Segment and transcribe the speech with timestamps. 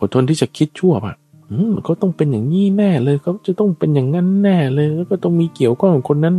[0.00, 1.14] อดทนที่จะคิดชั่วป่ะ
[1.50, 6.34] อืมก็ต้องเป็นอย่างนี้แน่เลยเขาจะต้องเป็นอย่างนั้นแน่เลยแล้วก็ต้องมีเกี่ยวข้องกับคนนั้น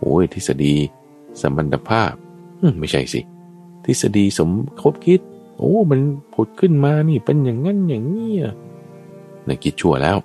[0.00, 0.74] โอ้ยทฤษฎี
[1.40, 2.12] สมรรถภาพ
[2.78, 3.20] ไม่ใช่สิ
[3.84, 4.50] ทฤษฎีสม
[4.80, 5.20] คบคิด
[5.58, 6.00] โอ้ มัน
[6.34, 8.54] ผุดขึ้นมานี่เป็นอย่างนั้นอย่างนี้อะ
[9.48, 10.16] นคิดชั่วแล้ว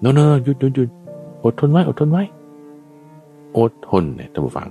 [0.00, 0.88] โน่นหยุดหยุดหยุด
[1.44, 2.22] อดทนไว้อดทนไว้
[3.58, 4.68] อดทนเนี่ยท่านผู้ฟัง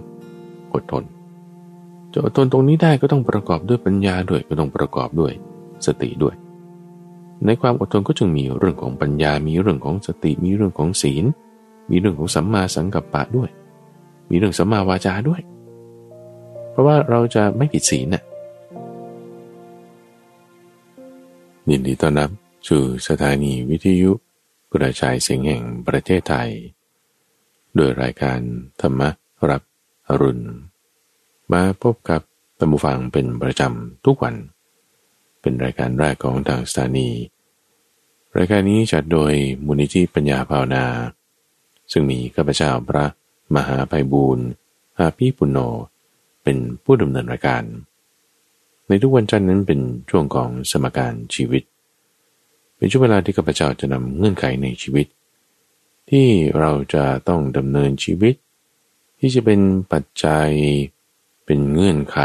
[0.73, 1.03] อดทน
[2.13, 5.31] จะอดทนตรงนี้ได้ก็ต้องประกอบด้วยปัญญาด้วยก็ต้องประกอบด้วย
[5.85, 6.35] สติด้วย
[7.45, 11.25] ในความอดทนก็จึงมีเรื่องของปัญญา มีเรื่องของสติ มีเรื่องของศีล
[11.89, 13.49] มีเรื่องของสัมมาสังกัปปะด้วย
[14.29, 15.41] มีเรื่องสัมมาวาจาด้วย
[16.71, 18.23] เพราะว่าเราจะไม่ผิดศีลน่ะ
[21.69, 22.29] ยินดีต้อนรับ
[22.67, 24.11] สู่สถานีวิทยุ
[24.73, 26.49] กระจายเสียงแห่งประเทศไทย
[27.75, 28.39] โดยรายการ
[28.81, 29.01] ธรรม
[29.49, 29.61] รับ
[30.07, 30.45] อรุณ
[31.53, 32.21] มาพบกับ
[32.59, 34.35] ตัมบูฟังเป็นประจำทุกวัน
[35.41, 37.09] เป็นรายการแรกของทางสถานี
[38.37, 39.33] รายการนี้จัดโดย
[39.65, 40.85] มูลนิธิปัญญาภาวนา
[41.91, 43.05] ซึ่งมีข้าพเจ้าพระ
[43.55, 44.47] มหาไพบูรณ์
[44.97, 45.59] อาภีปุณโญ
[46.43, 47.63] เป็นผู้ดำเนินรายการ
[48.87, 49.79] ในทุกวันจันทร์นั้นเป็น
[50.09, 51.63] ช่วงของสมการชีวิต
[52.77, 55.07] เป็นช่วงเวลาที่ข้าพเจ้าจะนำเงื่อนไขในชีวิต
[56.09, 56.27] ที่
[56.59, 58.35] เราจะต้องดำเนินชีวิต
[59.19, 60.49] ที่จะเป็นปัจจัย
[61.45, 62.19] เป็นเงื่อนไข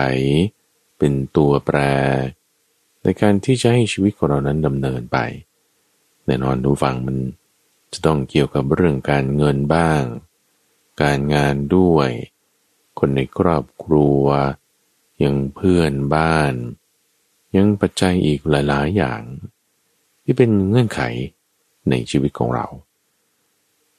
[0.98, 1.78] เป็นตัวแปร
[3.02, 5.18] ในการที่จะให้ชีวิตของเรานั้นดำเนินไป
[6.26, 7.16] แน่นอนดูฟังมัน
[7.92, 10.02] จะต้องเกี่ยวกับเรื่องการเงินบ้าง
[11.02, 12.10] การงานด้วย
[12.98, 14.22] คนในครอบครัว
[15.24, 16.54] ยังเพื่อนบ้าน
[17.56, 19.22] ยังปัจจัยอีกหลาย ๆ อย่าง
[20.24, 21.00] ที่เป็นเงื่อนไข
[21.90, 22.66] ในชีวิตของเรา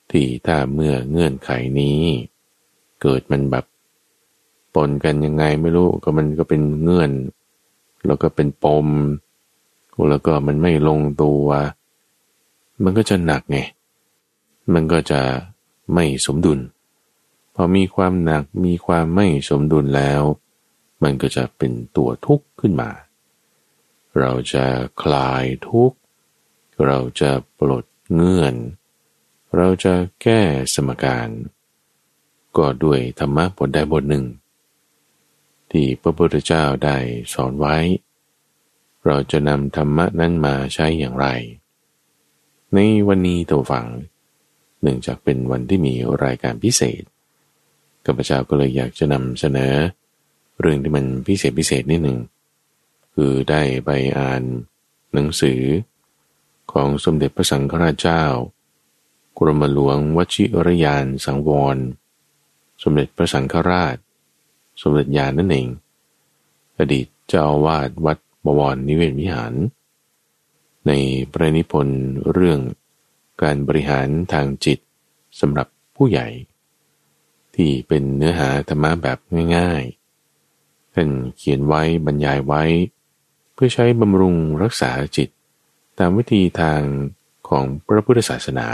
[0.10, 2.02] ที่ถ้าเมื่อเงื่อนไขนี้
[3.02, 3.66] เกิดมันแบบ
[4.76, 7.12] ปนกันยังไงไม่รู้ก็มันก็เป็นเงื่อน
[8.08, 8.88] แล้วก็เป็นปม
[10.10, 11.46] แล้วก็มันไม่ลงตัว
[12.84, 13.58] มันก็จะหนักไง
[14.74, 15.22] มันก็จะ
[15.94, 16.60] ไม่สมดุล
[17.56, 20.22] พอมีความหนักมีความไม่สมดุลแล้ว
[21.04, 22.90] มันก็จะเป็นตัวทุกข์ขึ้นมา
[24.20, 24.66] เราจะ
[25.02, 25.98] คลายทุกข์
[26.86, 28.56] เราจะปลดเงื่อน
[29.58, 30.42] เราจะแก้
[30.74, 31.28] สมการ
[32.58, 34.26] ก็ด้วยธรรมะบทใดบทหนึ่ง
[35.74, 36.98] ที่พระพุทธเจ้าได้
[37.34, 37.78] สอนไว้
[39.06, 41.28] เราจะนำธรรมะนั้นมาใช้อย่างไร
[42.74, 43.88] ในวันนี้ตัวฝัง
[44.82, 47.04] หนึ่งจากเป็นวันที่มีรายการพิเศษ
[48.06, 49.74] ข้าพเจ้าก็เลยอยากจะนำเสนอ
[50.60, 52.20] เรื่องที่มันพิเศษพิเศษนิดหนึ่ง
[53.14, 53.90] คือได้ไป
[54.20, 54.44] อ่าน
[55.14, 55.62] หนังสือ
[56.72, 58.24] ของสมเด็จพระสังฆราชเจ้า
[59.38, 61.78] กรมหลวงวชิรยานสังวร
[62.84, 63.96] สมเด็จพระสังฆราช
[64.82, 65.68] สมเด็จญาณนั่นเอง
[66.80, 69.54] อดีตเจ้าวาดวัดบวรนิเวศวิหาร
[70.88, 70.92] ใน
[71.32, 72.02] ประนิพนธ์
[72.32, 72.60] เรื่อง
[73.42, 74.80] การบริหารทางจิต
[75.40, 76.28] สำหรับผู้ใหญ่
[77.56, 79.18] ที่เป็นเนื้อหาธรรมะแบบ
[79.58, 82.64] ง่ายๆท่านเขียนไว้บรรยายไว้
[83.54, 85.30] เพื่อใช้บำรุงรักษาจิต
[85.98, 86.82] ตามวิธีทาง
[87.50, 88.68] ของพระพุทธศาสนา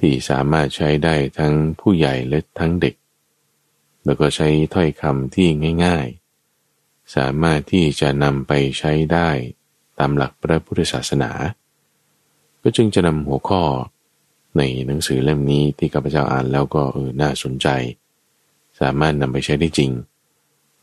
[0.00, 2.94] ที่สามารถใช้ได้ทั้งผู้ใหญ่และทั้งเด็ก
[4.04, 5.48] แล้วก็ใช้ถ้อยคำที่
[5.84, 9.30] ง่ายๆ สามารถที่จะนำไปใช้ได้
[9.98, 11.30] ตามหลักพระพุทธศาสนา
[12.62, 13.62] ก็จึงจะนำหัวข้อ
[14.56, 17.68] ในหนังสือเล่มนี้ที่ข้าพเจ้าอ่านแล้วก็เออน่าสนใจ
[18.80, 19.90] สามารถนำไปใช้ได้จริง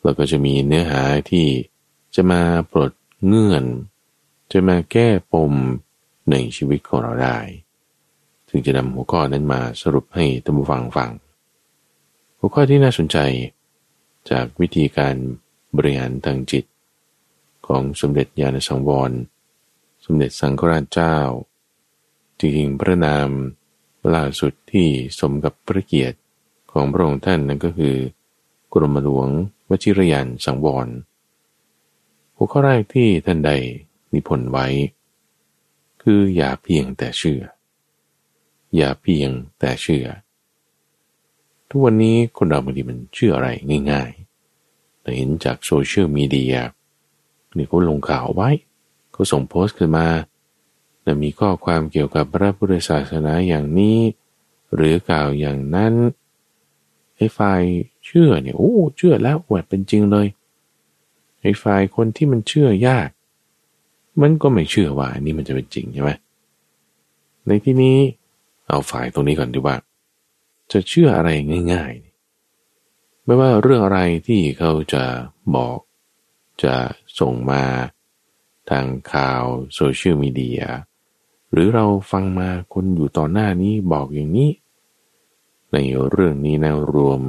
[0.03, 1.47] แล้วก็จะมีเนื้อหาที่
[2.16, 2.41] จะมา
[2.72, 2.91] ปลด
[3.25, 3.66] เงื่อน
[4.51, 5.53] จะมาแก้ปม
[6.31, 7.38] ในชีวิตของเราได้
[8.50, 11.12] ถึงจะนำหัวข้อนั้นมาสรุปให้ท่านผู้ฟังฟัง
[12.42, 13.18] หัวข้อที่น่าสนใจ
[14.30, 15.16] จากวิธีการ
[15.78, 16.66] บริหารทางจิต
[17.68, 19.12] ของสมเด็จญาณสังวร
[20.06, 21.18] สมเด็จสังฆราชเจ้า
[22.40, 23.30] จริงๆพระนาม
[24.14, 24.88] ล่าสุดที่
[25.20, 26.18] สมกับพระเกียรติ
[26.72, 27.96] ของพระองค์ท่านนั่นก็คือ
[28.74, 29.28] กรมหลวง
[29.70, 30.88] วชิรยานสังวร
[32.36, 33.52] หัวข้อแรกที่ท่านใด
[34.13, 34.68] นิพนธ์ไว้
[36.02, 37.42] คืออย่าเพียงแต่เชื่อ
[38.75, 39.30] อย่าเพียง
[39.60, 40.06] แต่เชื่อ
[41.69, 43.50] ทุกวันนี้คนเราบางทีมันเชื่ออะไร
[43.92, 46.56] ง่ายๆแต่เห็นจากโซเชียลมีเดีย
[47.57, 48.50] นี่เขาลงข่าวไว้
[49.12, 50.07] เขาส่งโพสต์ขึ้นมา
[51.01, 53.98] แต่มีข้อความเกี่ยวกับพระพุทธศาสนาอย่างนี้
[54.74, 55.94] หรือกล่าวอย่างนั้น
[57.16, 57.62] ไอ้ฝ่าย
[58.06, 60.27] เชื่อเนี่ยโอ้เชื่อแล้วอวดเป็นจริงเลย
[61.42, 63.10] ไอ้ฝ่ายคนที่มันเชื่อยาก
[64.22, 66.12] มันก็ไม่เชื่อว่าอันนี้มันจะเป็นจริงใช่ไหม
[67.48, 67.98] ในที่นี้
[68.68, 69.75] เอาฝ่ายตรงนี้ก่อนดีว่า
[70.71, 71.30] จะเชื่ออะไร
[71.74, 75.04] ง่ายๆ ไม่ว่าเรื่องอะไรที่เขาจะ
[75.56, 75.80] บอก
[76.63, 76.75] จะ
[77.19, 77.63] ส่งมา
[78.69, 79.44] ทางข่าว
[79.75, 80.62] โซเชียลมีเดีย
[81.51, 84.51] หรือเราฟังมาคนอยู่ต่อหน้านี้บอกอย่างนี้
[85.74, 85.77] ใน
[86.10, 87.22] เรื่องนี้นะรวม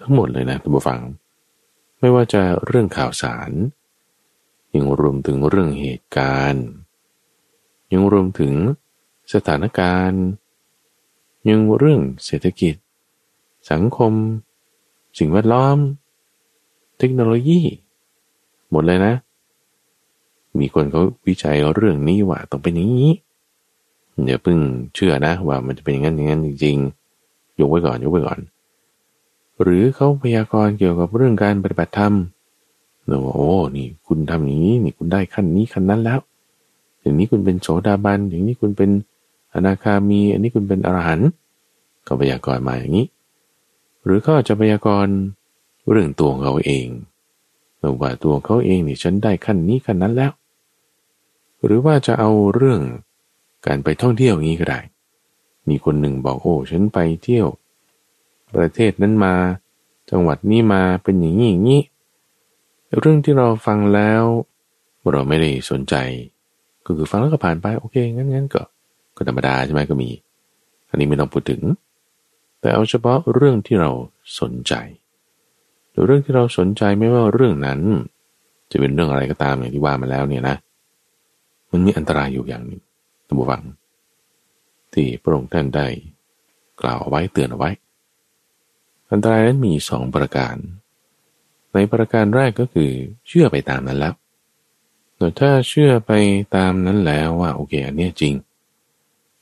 [0.00, 1.00] ทั้งหมดเลยนะท่านผู้ฟัง
[1.98, 3.50] ไม่ว่าจะเรื่องข่าวสาร
[4.74, 6.66] ยังรวมถึงเรื่องเหตุการณ์
[7.92, 8.54] ยังรวมถึง
[9.32, 10.22] สถานการณ์
[11.48, 12.74] ยังเรื่องเศรษฐกิจ
[13.70, 14.12] สังคม
[15.18, 15.76] สิ่งแวดล้อม
[16.98, 17.60] เทคโนโลยี
[18.70, 19.14] หมดเลยนะ
[20.58, 23.12] มีคนเขาวิจัยเรื่องนี้ว่าต้องเป็นอย่างนี้
[24.26, 24.58] อย่าเพิ่ง
[24.94, 28.40] เชื่อนะว่ามันจะเป็นอย่างนั้นอย่างนั้นจริงๆยกไว้ก่อนยกไว้ก่อน
[29.62, 32.14] หรือเขาพยากรณ์เกี่ยวกับเรื่องการปฏิบัติธรรม
[33.06, 36.20] เราว่าโอ้นี่คุณทำอย่างนี้นี่คุณได้ขั้นนี้ขั้นนั้นแล้ว
[37.00, 38.90] อย่างนี้คุณเป็นโสดาบันอย่างนี้คุณเป็น
[39.54, 41.28] อนาคามี อันนี้คุณเป็นอรหันต์
[42.06, 43.06] ก็พยากรณ์มาอย่างนี้
[44.04, 45.14] หรือก็จะพยากรณ์
[45.90, 46.86] เรื่องตัวเขาเอง
[48.00, 50.32] ว่าตัวเขาเองนี่ฉันได้ขั้นนี้ขั้นนั้นแล้ว
[51.64, 52.80] หรือว่าจะเอาเรื่อง
[53.66, 54.80] การไปท่องเที่ยวอย่างนี้ก็ได้
[55.68, 57.46] มีคนหนึ่งบอกโอ้ฉันไปเที่ยว
[58.54, 59.34] ประเทศนั้นมา
[60.10, 61.82] จังหวัดนี้มาเป็นอย่างนี้อย่างนี้
[62.98, 64.22] เรื่องที่เราฟังแล้ว
[65.10, 65.94] เราไม่ได้สนใจ
[66.86, 68.62] ก็คือฟังแล้วก็ผ่านไปโอเคงั้นงั้นก็
[69.20, 70.10] ก็ธรรมดาใช่ไหมก็มี
[70.90, 71.62] อันนี้ไม่ต้องพูดถึง
[72.60, 73.90] แต่เอาเฉพาะเรื่องที่เรา
[74.40, 74.74] สนใจ
[75.90, 77.80] หรือเรื่องที่เราสนใจไม่ว่าเรื่องนั้น
[78.70, 80.56] จะเป็นเรื่องอะไรก็ตามอย่างที่ว่ามาแล้วเนี่ยนะ
[81.70, 82.80] มันมีอันตรายอยู่อย่างหนึ่ง
[83.26, 83.62] ท่านผู้ฟัง
[84.92, 85.86] ที่พระองค์ท่านได้
[86.82, 87.70] กล่าวไว้เตือนเอาไว้
[89.12, 90.56] อันตรายนั้นมีสองประการ
[91.74, 92.90] ในประการแรกก็คือ
[93.28, 94.14] เชื่อไปตามนั้นแล้ว
[95.16, 96.12] แต่ถ้าเชื่อไป
[96.56, 98.34] ตามนั้นแล้วว่าโอเคอันนี้จริง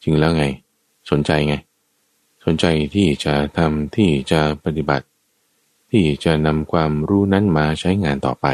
[0.03, 0.45] จริงแล้วไง
[1.11, 1.55] สนใจไง
[2.45, 2.65] สนใจ
[2.95, 5.07] ที่จะทำที่จะปฏิบัติ
[5.91, 8.47] ที่จะนำความรู้นั้นมาใช้งานต่อไป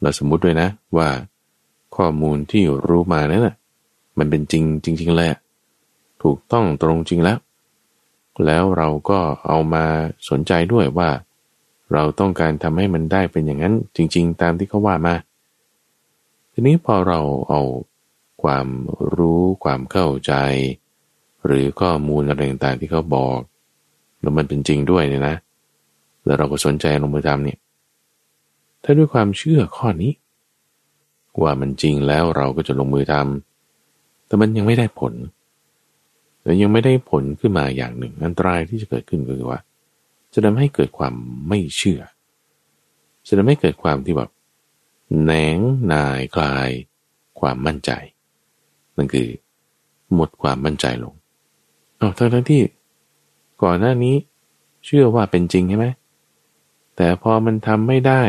[0.00, 1.08] เราสมมุติด้วยนะว่า
[1.96, 3.56] ข้อมูลที่รู้มานั้นนะ
[4.18, 5.28] มันเป็นจริงจริงๆเลย
[6.22, 7.38] ถูกต้องตรงจริงแล้ว
[8.46, 9.84] แล้วเราก็เอามา
[10.28, 11.10] สนใจด้วยว่า
[11.92, 15.14] เราต้องการทำให้มันได้เป็นอย่างนั้นจริง ๆ ตามที่เขาว่ามา
[16.52, 17.60] ทีนี้พอเราเอา
[18.42, 18.66] ความ
[19.16, 20.32] รู้ความเข้าใจ
[21.46, 23.38] หรือข้อมูลอะไรต่างๆที่เขาบอก
[24.20, 25.36] แล้วมันเป็นจริงด้วยเนี่ยนะ
[26.24, 27.58] แล้วเราก็สนใจลงมือทำเนี่ย
[28.84, 30.12] ถ้าด้วยความเชื่อข้อนี้
[31.42, 35.14] ว่ามันจริงแล้วเราก็จะลงมือทำแต่มันยังไม่ได้ผล
[36.42, 39.60] แต่ยังไม่ได้ผลขึ้นมาอย่างหนึ่ง อันตรายที่จะเกิดขึ้นก็คือว่า
[40.32, 41.14] จะทำให้เกิดความ
[41.48, 42.00] ไม่เชื่อ
[43.26, 44.30] จะทำให้เกิดความที่แบบ
[45.22, 45.58] แหนง
[45.92, 46.70] นายคลาย
[47.40, 47.90] ความมั่นใจ
[49.00, 49.28] นั่นคือ
[50.14, 51.14] หมดความมั่นใจลง
[51.98, 52.62] เอาทั้งทั้งที่
[53.62, 54.14] ก่อนหน้านี้
[54.84, 55.86] เชื่อว่าเป็นจริงใช่ไหม
[56.96, 58.22] แต่พอมันทำไม่ได้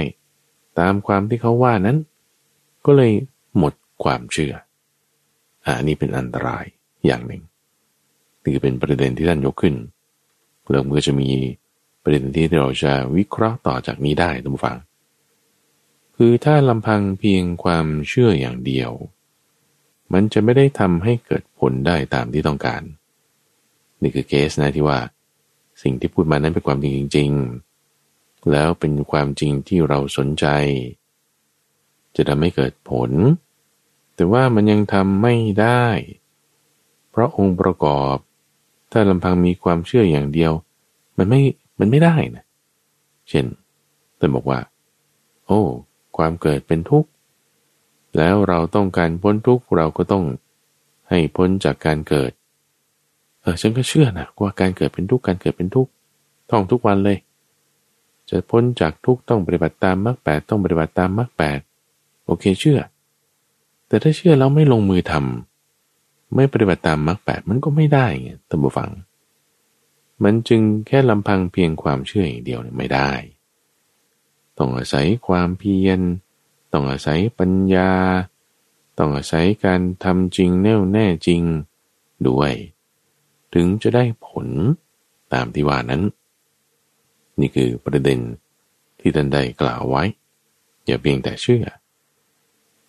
[0.80, 1.98] ตามความที่เขาว่านั้น
[2.86, 3.12] ก็เลย
[3.58, 3.74] หมด
[4.04, 4.54] ความเชื่อ
[5.66, 6.66] อันนี้เป็นอันตราย
[7.06, 7.42] อย่างหนึ่ง
[8.44, 9.76] นี่เป็นประเด็นที่ท่านยกขึ้น
[10.70, 11.30] แล้วมันก็จะมี
[12.04, 14.78] ประเด็นที่เราจะวิเคราะห์ต่อจากนี้ได้ทุกฝัง
[16.16, 18.92] คือถ้าลำพังเพียงความเชื่ออย่างเดียว
[20.14, 22.82] มันจะไม่ได้ทำให้เกิดผลได้ตามที่ต้องการ
[24.02, 25.00] นี่คือเคสนะที่ว่า
[25.82, 27.32] สิ่งที่พูดมานั้นเป็นความจริงจริง
[28.52, 30.46] แล้วเป็นความจริงที่เราสนใจ
[32.16, 33.12] จะทำให้เกิดผล
[34.16, 35.86] แต่ว่ามันยังทำไม่ได้
[37.10, 38.16] เพราะองค์ประกอบ
[38.92, 40.52] ถ้าลำพังมีความเชื่ออย่างเดียว
[41.18, 41.42] มันไม่
[41.80, 42.44] มันไม่ได้นะ
[43.30, 43.46] เช่น
[44.20, 44.60] ท่าบอกว่า
[45.46, 45.62] โอ้
[46.18, 47.10] ความเกิดเป็นทุกข์
[48.18, 50.24] แล้วเราต้องการพ้นทุกข์เราก็ต้อง
[51.10, 52.32] ให้พ้นจากการเกิด
[53.42, 55.92] เออฉันก็เชื่อนะว่าการเกิดเป็นทุกข์การเกิดเป็นทุกข์
[56.50, 57.18] ท่องทุกวันเลย
[58.30, 61.60] จะพ้นจากทุกข์ต้องปฏิบัติตามมรรคแปดต้องปฏิบัติตามมรรคแปด
[62.26, 62.80] โอเคเชื่อ
[63.88, 68.90] แต่ถ้าเชื่อแล้วไม่ลงมือทำไม่ปฏิบัติตามมรรคแปดมันก็ไม่ได้ไงท่านผู้ฟัง
[70.24, 73.12] มันจึงแค่ลำพังเพียงความเชื่ออย่างเดียวเนี่ยไม่ได้
[74.58, 76.00] ต้องอาศัยความเพียร
[76.74, 77.92] ต้องอาศัยปัญญา
[78.98, 81.42] ต้องอาศัยการทำจริงแน่วแน่จริง
[82.28, 82.52] ด้วย
[83.54, 84.48] ถึงจะได้ผล
[85.34, 86.02] ตามที่ว่านั้น
[87.40, 88.20] นี่คือประเด็น
[89.00, 90.04] ที่ท่านได้กล่าวไว้
[90.86, 91.66] อย่าเพียงแต่เชื่อ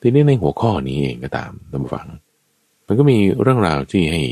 [0.01, 2.09] ทีนี้ในหัวข้อนี้เองก็ตามท่านผู้ฟัง
[2.87, 4.23] มันก็มีเรื่องราวที่ให้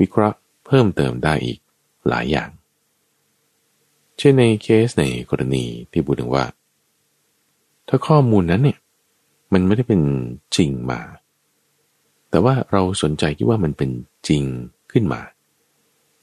[0.00, 1.58] วิเคราะห์เพิ่มเติมได้อีก
[2.08, 2.50] หลายอย่าง
[4.18, 6.44] เช่นในเคสในกรณีที่พูดถึงว่า
[7.88, 8.78] ถ้าข้อมูลนั้นเนี่ย
[9.52, 10.00] มันไม่ได้เป็น
[10.56, 11.00] จริงมา
[12.30, 13.90] แต่ว่าเราสนใจคิดว่ามันเป็น
[14.28, 14.42] จริง
[14.92, 15.20] ขึ้นมา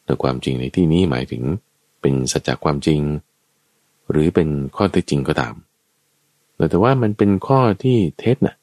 [0.06, 1.44] แต่ความจริงในที่นี้หมายถึง
[2.02, 3.02] เป็นสัจจความจริง
[4.12, 5.56] หรือเป็นข้อเท็จจริงก็ตาม
[6.72, 8.56] แต่ว่ามันเป็นข้อที่เท็จนะ่ะ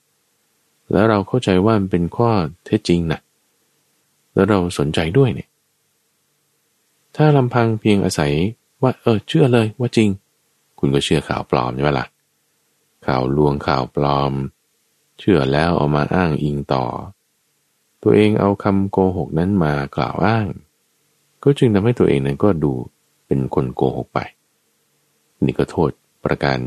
[0.93, 2.31] แล้วเราเข้าใจว่ามันเป็นข้อ
[2.65, 3.21] เท็จจริงนะ
[4.35, 5.49] แล้วเราสนใจด้วยเนี่ย
[7.17, 8.33] ถ้าลำพังเพียงอาศัย
[8.83, 10.09] ว่า เออ เชื่อเลยว่าจริง
[10.79, 12.07] คุณก็เชื่อข่าวปลอมใช่ไหมล่ะ
[13.07, 14.33] ข่าวลวงข่าวปลอม
[15.19, 16.85] เชื่อแล้วเอามาอ้างอิงต่อ
[18.03, 20.47] ตัวเองเอาคำโกหกนั้นมากล่าวอ้าง
[21.43, 22.73] ก็จึงทำให้ตัวเองนั้นก็ดู
[23.27, 24.19] เป็นคนโกหกไป
[25.45, 25.91] นี่ก็โทษ
[26.25, 26.59] ประการ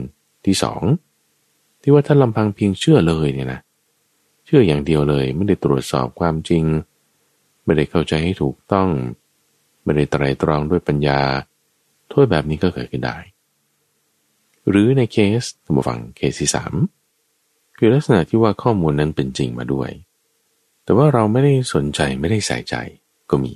[0.45, 0.81] ที่สอง
[1.81, 3.59] ที่ว่าถ้าลำพังเพียงเชื่อเลยเนี่ยนะ
[4.45, 6.63] เชื่ออย่างเดียวเลยไม่ได้ตรวจสอบความจริง
[7.63, 8.89] ไม่ได้เข้าใจให้ถูกต้อง
[9.83, 11.19] ไม่ได้ไตรตรองด้วยปัญญา
[12.09, 13.17] โทษแบบนี้ก็เกิดขึ้นได้
[14.69, 16.73] หรือในเคสสมฟังเคสที่สาม
[17.77, 19.89] คือลักษณะที่ว่าข้อมูลนั้นเป็นจริงมาด้วย
[20.83, 22.75] แต่ว่าเราไม่ได้สนใจไม่ได้ใส่ใจ
[23.29, 23.53] ก็มี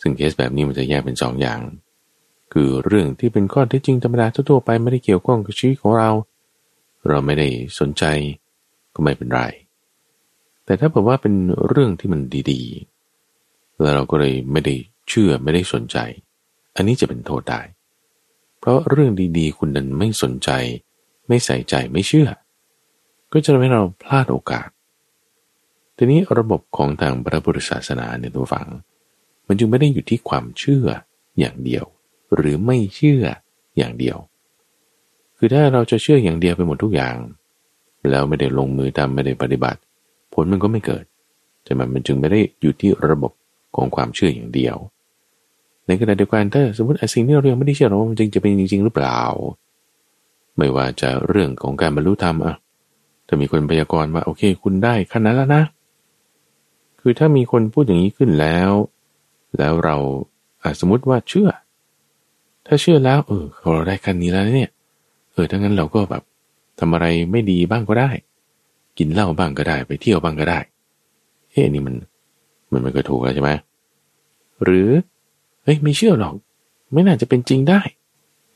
[0.00, 1.60] ซึ่งเคสแบบนี้มันจะแยกเป็นสองอย่าง
[2.52, 6.10] คือเรื่องที่เป็นข้อเท็จจริงธรรมดาทั่วไปไม่ได้เกี่ยวข้องกับชีวิตของเรา
[7.08, 8.04] เราไม่ได้สนใจ
[8.94, 9.42] ก็ไม่เป็นไร
[10.64, 11.34] แต่ถ้าบอกว่าเป็น
[11.68, 14.74] เรื่องที่มันดีๆ แล้วเราก็เลยไม่ได้
[15.08, 15.96] เชื่อไม่ได้สนใจ
[16.76, 17.60] อันนี้จะเป็นโทษได้
[18.60, 20.50] เพราะเรื่องดีๆ คุณดันไม่สนใจ
[21.28, 22.28] ไม่ใส่ใจไม่เชื่อ
[23.32, 24.68] ก็จะทำให้เราพลาดโอกาส
[25.96, 28.68] ทีนี้ระบบของทางพระพุทธศาสนาเนี่ยตัวฝัง
[29.46, 30.86] มันจึงไม่ได้อยู่ที่ความเชื่อ
[31.38, 31.84] อย่างเดียว
[32.34, 33.24] หรือไม่เชื่อ
[33.78, 34.16] อย่างเดียว
[35.36, 37.16] คือถ้าเราจะเชื่ออย่างเดียวไปหมดทุกอย่าง
[38.10, 39.80] แล้วไม่ได้ลงมือทำไม่ได้ปฏิบัติ
[40.32, 41.04] ผลมันก็ไม่เกิด
[41.64, 43.32] ใช่มันจึงไม่ได้อยู่ที่ระบบ
[43.76, 44.76] ของความเชื่ออย่างเดียว
[45.86, 49.20] ในขณะเดียวกันถ้าสมมติสิ่งที่เราเรียไม่ได้เชื่อเราจริงจะเป็นจริง ๆ หรือเปล่า
[50.56, 52.54] ไม่ว่าจะเรื่องของการบรรลุธรรมอะ
[53.26, 55.62] ถ้ามีคนพยากรณ์ว่าโอเค คุณได้ขนาดแล้วนะ
[57.00, 58.70] คือถ้ามีคนพูดอย่างนี้ขึ้นแล้ว
[59.58, 59.96] แล้วเรา
[60.62, 61.48] อาสมมติว่าเชื่อ
[62.66, 64.70] ถ้าเชื่อแล้ว เออเราได้ขั้นนี้แล้วเนี่ย
[65.32, 66.22] เออถ้างั้นเราก็แบบ
[66.78, 68.10] ทำอะไรไม่ดีบ้างก็ได้
[68.98, 70.58] กินเหล้าบ้างก็ได้ ไปเที่ยวบ้างก็ได้
[71.52, 71.94] เฮ้นี่มัน
[72.72, 73.50] มันมันก็ถูกแล้วใช่ไหม
[74.62, 74.88] หรือ
[75.64, 76.34] เฮ้ยไม่เชื่อหรอก
[76.92, 77.80] ไม่น่าจะเป็นจริงได้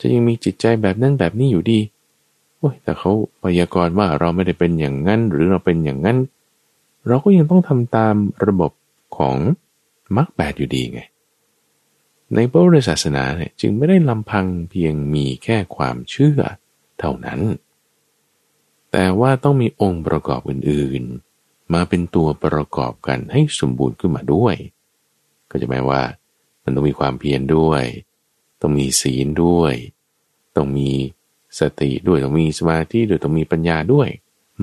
[0.00, 1.80] จะยังมีจิตใจแบบนั้นแบบนี้อยู่ดี
[2.58, 3.11] โอ้ยแต่เขา
[3.42, 6.18] พยากรณ์ว่าเราไม่ได้เป็นอย่างนั้นหรือเราเป็นอย่างนั้น
[7.06, 8.14] เราก็ยังต้องทำตาม
[8.46, 8.73] ระบบ
[9.16, 9.37] ของ
[10.16, 11.00] มรรคแปดอยู่ดีไง
[12.34, 16.40] ในพระพุทธศาสนาเนี่ยจึงไม่ได้ลำพังเพียงมีแค่ความเชื่อ
[16.99, 17.40] เท่านั้น
[18.92, 24.54] แต่ว่าต้องมีองค์ประกอบอื่นๆ มาเป็นตัวประกอบกันให้สมบูรณ์ขึ้นมาด้วย
[25.50, 26.02] ก็จะหมายว่า
[26.64, 27.85] มันต้องมีความเพียรด้วย
[28.61, 29.75] ต้องมีศีลด้วย
[30.56, 30.90] ต้องมี
[31.61, 34.09] สติด้วย ต้องมีสมาธิด้วย ต้องมีปัญญาด้วย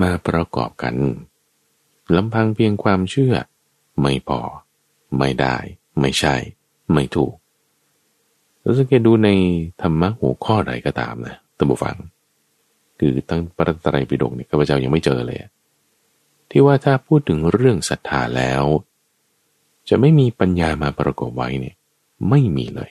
[0.02, 0.94] มาประกอบกัน
[2.16, 3.34] ลำพังเพียงความเชื่อ
[4.00, 4.40] ไม่พอ
[5.18, 5.56] ไม่ได้
[6.00, 6.34] ไม่ใช่
[6.92, 7.34] ไม่ถูก
[8.60, 9.30] เราสังเกตดูใน
[9.82, 11.96] ธรรมะหัวข้อใดก็ตามนะตัมบูฟัง
[12.98, 15.38] คือตั้งปรัตตรัยปิฎกเนี่ยข้าพเจ้ายังไม่เจอเลย
[16.50, 18.64] ที่ว่าถ้าพูดถึงเรื่องศรัทธาแล้ว
[19.88, 21.76] จะไม่มีปัญญามาประกอบไว้เนี่ย
[22.28, 22.90] ไม่มีเลย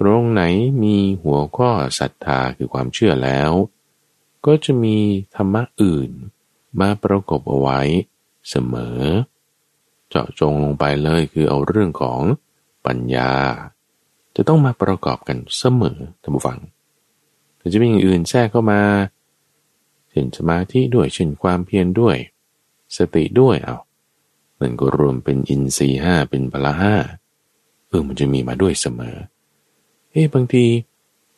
[0.00, 0.42] ตรงไหน
[0.82, 3.50] มีหัวข้อศรัทธาคือความเชื่อแล้ว
[4.46, 4.98] ก็จะมี
[5.34, 6.10] ธรรมะอื่น
[6.80, 7.80] มาประกบเอาไว้
[8.48, 9.00] เสมอ
[10.08, 12.20] เจาะจงลงไปเลยคือเอาเรื่องของ
[12.86, 13.32] ปัญญา
[14.36, 16.58] จะต้องมาประกอบกันเสมอท่านผู้ฟัง
[17.56, 18.82] แต่จะมีอย่างอื่นแทรกเข้ามา
[20.10, 22.16] เช่นสมาธิด้วยเช่นความเพียรด้วย
[22.96, 23.78] สติด้วยเอา
[24.60, 26.94] มันก็รวมเป็นอินทรีห้าเป็นพละห้า
[27.90, 29.16] เออมันจะมีมาด้วยเสมอ
[30.10, 30.64] เอ้บางที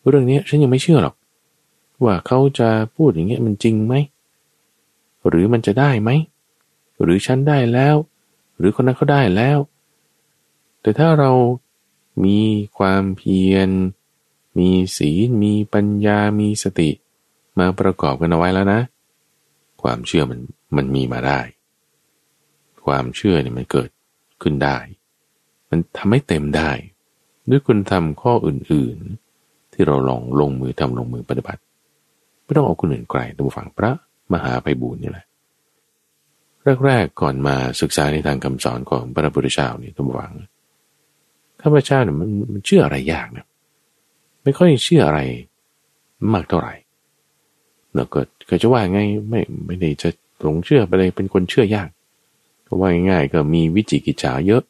[0.08, 1.14] เรื่องนี้ฉันยังไม่เชื่อหรอก
[2.04, 3.94] ว่าเขาจะพูดอย่างเงี้ยมันจริงไหม
[5.28, 6.10] หรือมันจะได้ไหม
[7.02, 7.96] หรือฉันได้แล้ว
[8.58, 9.58] หรือคนนั้นเขาได้แล้ว
[10.80, 11.30] แต่ถ้าเรา
[12.24, 12.40] มี
[12.78, 13.68] ความเพียร
[14.58, 16.90] มีศีล มีปัญญา มีสติ
[17.58, 18.80] มาประกอบกันเอาไว้แล้วนะ
[19.82, 20.40] ความเชื่อมัน
[20.76, 21.40] มันมีมาได้
[22.86, 23.88] ความเชื่อเนี่ยมันเกิด
[24.42, 24.76] ขึ้นได้
[25.72, 26.70] มันทำให้เต็มได้
[27.50, 31.60] ด้วยคุณทำข้ออื่นๆ ที่เราลองลงมือทำลงมือปฏิบัติ
[32.44, 33.92] ไม่ต้องเอาคนอื่นไกลตัวฝั่งพระ
[34.32, 35.26] มหาไพบูลนี่แหละ
[36.86, 40.32] แรกๆก่อนมาศึกษาในทางคำสอนของพระพุทธเจ้านี่ตัวฝัง
[41.60, 43.46] ข้าพเจ้าเนี่ยมันมันเชื่ออะไรยากนะ
[44.42, 45.20] ไม่ค่อยเชื่ออะไร
[46.32, 46.74] มากเท่าไหร่
[47.94, 49.00] เราก็เคยจะว่าไง
[49.30, 50.08] ไม่ไม่ได้จะ
[50.42, 51.88] หลงเชื่อไปเลยเป็นคนเชื่อยาก
[52.66, 54.62] ก็ว่าง่ายๆก็มีวิจิกิจฉาเยอะ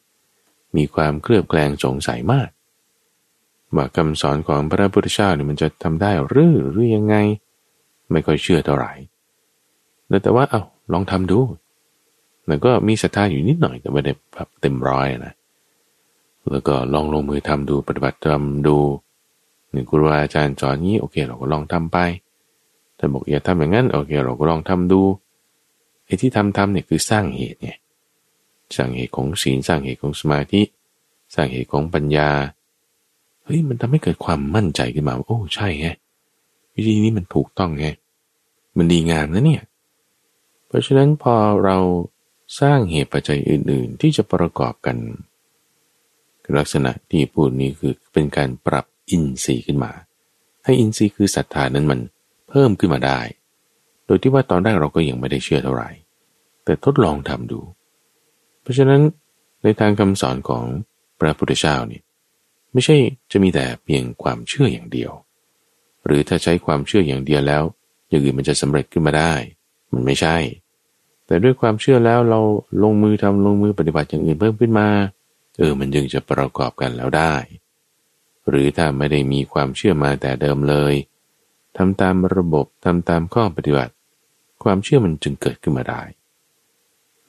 [0.77, 2.49] มีความเคลือบแคลงสงสัยมาก
[3.75, 7.15] ว่าคำสอนของพระพุทธเจ้าเนี่ยมันจะทำได้หรือหรือยังไง
[8.11, 8.91] ไม่ค่อยเชื่อเท่าไหร่
[10.23, 10.61] แต่ว่าเอา
[10.93, 11.39] ลองทำดู
[12.49, 15.33] มันก็มีศรัทธาอยู่นิดหน่อยแต่ไม่ได้แบบเต็มร้อยนะ
[16.51, 18.77] แล้วก็ลองลงมือทำดูปฏิบัติทำดู
[19.71, 21.97] หนึ่งครูอาจารย์สอนนี้โอเค เราก็ลองทำไป
[22.95, 25.01] แต่บอกอย่าทำอย่างนั้นโอเค เราก็ลองทำดู
[26.05, 27.71] ไอ้ที่ทำทำเนี่ยคือสร้างเหตุไง
[28.75, 30.61] สร้างเหตุของศีลสร้างเหตุของสมาธิ
[31.33, 32.29] สร้างเหตุของปัญญา
[33.43, 35.87] เฮ้ยมันทำให้เกิดความมั่นใจขึ้นมาโอ้ใช่ไง
[36.75, 37.87] วิธีนี้มันถูกต้องไง
[38.77, 39.63] มันดีงามนะเนี่ย
[40.67, 41.77] เพราะฉะนั้นพอเรา
[42.59, 44.97] สร้างเหตุปัจจัยอื่น ๆ ที่จะประกอบกัน
[46.57, 49.91] ลักษณะที่พูดนี้คือเป็นการปรับอินทรีย์ขึ้นมา
[50.63, 51.99] ให้อินทรีย์คือศรัทธานั้นมัน
[52.49, 53.19] เพิ่มขึ้นมาได้
[54.05, 55.89] โดยที่ว่าตอนแรกเราก็ยังไม่ได้เชื่อเท่าไหร่
[56.63, 57.59] แต่ทดลองทำดู
[58.63, 59.01] เพราะฉะนั้น
[59.63, 60.63] ในทางคำสอนของ
[61.19, 62.01] พระพุทธเจ้านี่
[62.73, 62.95] ไม่ใช่
[63.31, 65.11] จะมีแต่เพียงความเชื่ออย่างเดียว
[66.05, 67.63] หรือถ้าใช้ความเชื่ออย่างเดียวแล้ว
[68.09, 69.33] อย่างอื่นมันจะสำเร็จขึ้นมาได้
[69.93, 70.37] มันไม่ใช่
[71.25, 72.39] แต่ด้วยความเชื่อแล้วเรา
[72.83, 74.87] ลงมือทำลงมือปฏิบัติอย่างอื่นเพิ่มขึ้นมา
[75.57, 77.33] เออมันยังจะประกอบกันแล้วได้
[78.49, 80.93] หรือถ้าไม่ได้มีความเชื่อมาแต่เดิมเลย
[81.77, 83.93] ทำตามระบบทำตามข้อปฏิบัติ
[84.63, 86.01] ความเชื่อมันจึงเกิดขึ้นมาได้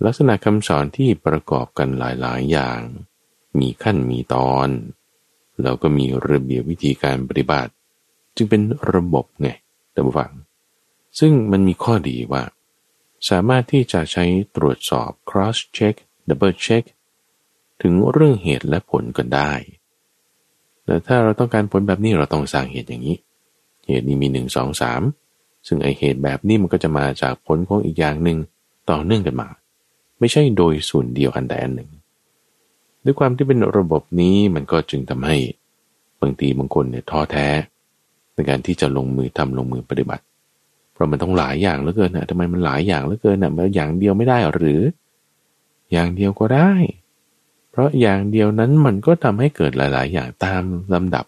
[0.05, 2.81] ลักษณะคำสอนที่ประกอบกันหลายๆ อย่าง
[3.61, 4.69] มีขั้นมีตอน
[5.63, 7.73] แล้วก็มีระเบียบวิธีการปฏิบัติ
[8.37, 9.49] จึงเป็นระบบไง
[9.95, 10.33] ท่านผู้ฟัง
[11.19, 12.43] ซึ่งมันมีข้อดีว่า
[13.29, 14.25] สามารถที่จะใช้
[14.57, 15.97] ตรวจสอบ cross check
[16.29, 16.85] double check
[17.83, 19.53] ถึงเรื่องเหตุและผลกันได้
[20.85, 23.17] แต่ถ้าเราต้องการผลแบบนี้เราต้องสร้างเหตุอย่างนี้
[23.87, 25.03] เหตุนี้มีหนึ่งสองสาม
[25.67, 28.39] ซึ่งไอเหตุแบบนี้มันก็จะมาจากผลของอีกอย่างหนึ่ง
[28.91, 29.49] ต่อเนื่องกันมา
[30.19, 31.91] ไม่ใช่โดยส่วนเดียวอันใดอันหนึ่ง
[33.05, 35.37] ด้วยความที่เป็นระบบนี้มันก็จึงทำให้
[36.21, 37.49] บางทีบางคนเนี่ยท้อแท้
[38.35, 40.25] ในการที่จะลงมือทำลงมือปฏิบัติ
[40.93, 44.81] เพราะมันต้องหลายอย่างเหลือเกินนะทำไมมันหลายอย่างเหลือเกินนะมันอย่างเดียวไม่ได้หรือ
[45.93, 46.73] อย่างเดียวก็ได้
[47.71, 50.63] เพราะอย่างเดียวนั้นมันก็ทำให้เกิดหลาย ๆ อย่างตาม
[50.95, 51.25] ลำดับ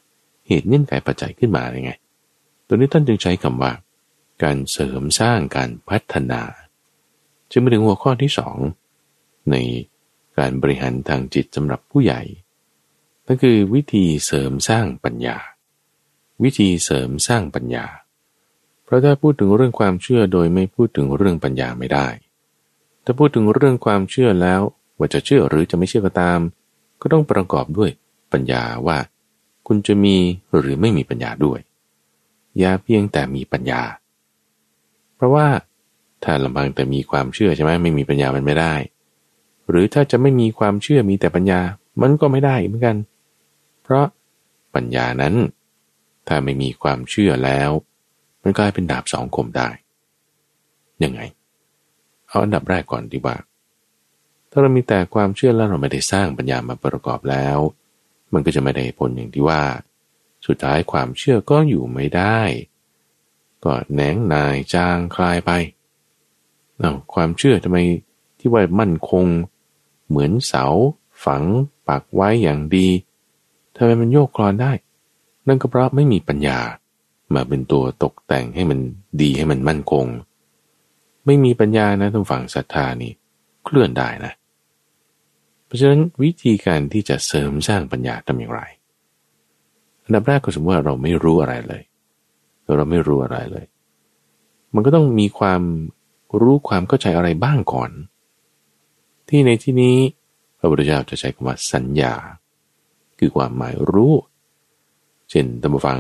[0.46, 1.92] เหตุเงื่อนไขปัจจัยขึ้นมาไง
[2.66, 3.72] ตัวนี้ท่านจึงใช้คำว่า
[4.42, 6.40] การเสริมสร้างการพัฒนา
[7.50, 8.56] จึงมาถึงหัวข้อที่สอง
[9.50, 9.56] ใน
[10.38, 12.20] การบริหารทางจิตสำหรับผู้ใหญ่
[13.26, 15.36] นั่นคือวิธีเสริมสร้างปัญญา
[16.42, 17.86] วิธีเสริมสร้างปัญญา
[18.84, 22.08] เพราะถ้าพูดถึงเรื่องความเชื่อโดยไม่พูดถึงเรื่องปัญญาไม่ได้
[23.04, 24.60] ถ้าพูดถึงเรื่องความเชื่อแล้ว
[24.98, 26.40] ว่าจะเชื่อหรือจะไม่เชื่อก็ตาม
[27.00, 27.90] ก็ต้องประกอบด้วย
[28.32, 28.98] ปัญญาว่า
[29.66, 30.16] คุณจะมี
[30.58, 31.60] หรือไม่มีปัญญาด้วย
[32.58, 33.82] อย่าเพียงแต่มีปัญญา
[35.16, 35.46] เพราะว่า
[36.26, 38.74] ถ้าลำพังแต่มีความเชื่อใช่ไหมไม่มีปัญญามันไม่ได้
[39.68, 41.60] หรือถ้าจะไม่มีความเชื่อมีแต่ปัญญา
[42.02, 42.96] มันก็ไม่ได้เหมือนกัน
[43.82, 44.06] เพราะ
[44.74, 45.34] ปัญญานั้น
[46.28, 47.70] ถ้าไม่มีความเชื่อแล้ว
[48.42, 49.68] มันกลายเป็นดาบสองคมได้
[51.04, 51.20] ยังไง
[52.28, 53.36] เอาอันดับแรกก่อนดีว่า
[54.50, 57.58] ถ้าเรามีแต่ความเชื่อแล้วเราไม่ได้สร้างปัญญามาประกอบแล้ว
[58.32, 59.62] มันก็จะไม่ได้ผลอย่างที่ว่า
[60.46, 62.40] สุดท้ายความเชื่อก็อยู่ไม่ได้
[63.64, 65.50] ก็แหนงนายจางคลายไป
[66.78, 67.78] เอาความเชื่อทำไม
[68.38, 69.24] ที่ว่ามั่นคง
[70.08, 70.64] เหมือนเสา
[71.24, 71.42] ฝัง
[71.88, 72.88] ปักไว้อย่างดี
[73.76, 74.72] ทำไมมันโยกคลอนได้
[75.48, 76.58] นั่นก็เพราะไม่มีปัญญา
[77.34, 78.78] มาเป็นตัวตกแต่งให้มัน
[79.22, 80.06] ดีให้มันมั่นคง
[81.26, 83.12] ไม่มีปัญญานะทางฝั่งศรัทธานี่
[83.64, 84.32] เคลื่อนได้นะ
[85.66, 88.62] เพราะฉะนั้นวิธีการที่จะเสริมสร้างปัญญาทำอย่างไร
[90.04, 91.82] อันดับแรกก็สมมติว่าเราไม่รู้อะไรเลย
[92.76, 93.64] เราไม่รู้อะไรเลย
[94.74, 95.62] มันก็ต้องมีความ
[96.40, 97.90] รู้ความเข้าใจอะไรบ้างก่อน
[99.28, 99.96] ที่ในที่นี้
[100.58, 102.14] พระพุทธเจ้าจะใช้คำว่าสัญญา
[103.18, 104.14] คือความหมายรู้
[105.30, 105.98] เช่นตัมฟัง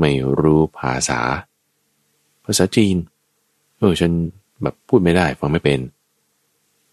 [0.00, 1.20] ไม่รู้ภาษา
[2.44, 2.96] ภาษาจีน
[3.78, 4.12] เออฉัน
[4.62, 5.80] แบบพูดไม่ได้ฟังไม่เป็น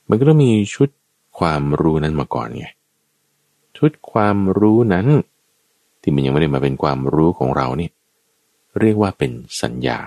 [0.09, 0.89] มันก็ต้องมีชุด
[1.39, 2.67] ความรู้นั้นมาก่อนไง
[3.77, 5.07] ชุดความรู้นั้น
[6.01, 7.91] ที่มันยังไม่ได้มาเป็นความรู้ของเราเนี่ย
[8.79, 9.97] เรียกว่าเป็นสัญญา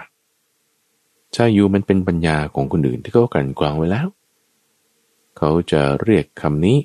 [1.36, 4.08] ช่อยู่มันเป็นปัญญาของคนอื่นที่เขากันกรองไว้แล้ว
[5.38, 6.78] เขาจะเรียกคำนี้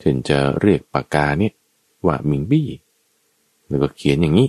[0.00, 1.52] เช่นจะเรียกปากกาเนี่ย
[2.06, 2.68] ว่ามิงบี้
[3.68, 4.48] แล้วก็เขียนอย่างนี้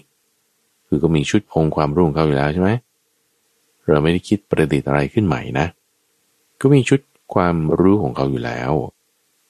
[0.87, 2.71] คือก็มีชุดองความรู้ของเขาอยู่แล้วใช่ไหม
[3.89, 5.65] เราไม่ได้คิดประดิษฐ์อะไรขึ้นใหม่นะ
[6.61, 6.99] ก็มีชุด
[7.33, 8.71] ความรู้ของเขาอยู่แล้ว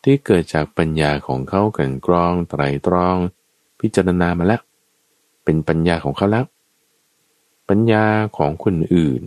[0.03, 3.15] ที่เกิดจากปัญญาของเขากันกรองไตรตรอง
[3.79, 4.61] พิจารณามาแล้ว
[5.43, 6.45] เป็นปัญญาของเขาแล้ว
[7.69, 8.05] ปัญญา
[8.37, 9.23] ของคนอื่น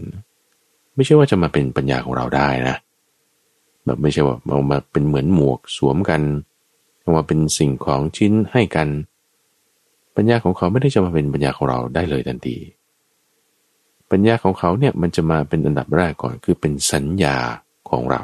[0.95, 2.77] ไม่ใช่ว่าจะมาเป็นปัญญาของเราได้นะ
[3.85, 6.23] แบบไม่ใช่ว่าเอามาเป็นเหมือนหมวกสวมกัน
[7.01, 8.89] เอามาเป็นสิ่งของชิ้นให้กัน
[10.17, 12.57] ปัญญาของเขาไม่ได้จะมาเป็นปัญญาของเราได้เลยทันที
[14.11, 17.37] ปัญญาของเขาเนี่ยมันจะมาเป็นอันดับแรกก่อนคือเป็นสัญญา
[17.91, 18.23] ของเรา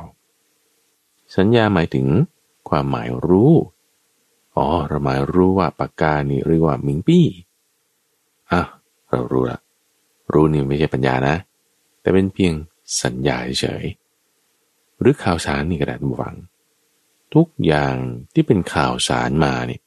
[1.36, 2.06] สัญญาหมายถึง
[2.68, 3.52] ความหมายรู้
[4.56, 7.26] อ๋อเราหมายรู้ว่าปากกานี่เรียกว่ามิงปี้
[8.52, 8.62] อะ
[9.10, 9.58] เรารู้ละ
[10.34, 11.36] รู้นี่ไม่ใช่ปัญญานะ
[12.00, 12.52] แต่เป็นเพียง
[13.02, 13.84] สัญญาเฉย
[15.00, 16.36] หรือข่าวสารนี่ก็ได้ทุกฝัง
[17.34, 17.94] ทุกอย่าง
[18.34, 19.80] ที่เป็นข่าวสารมาเนี่ย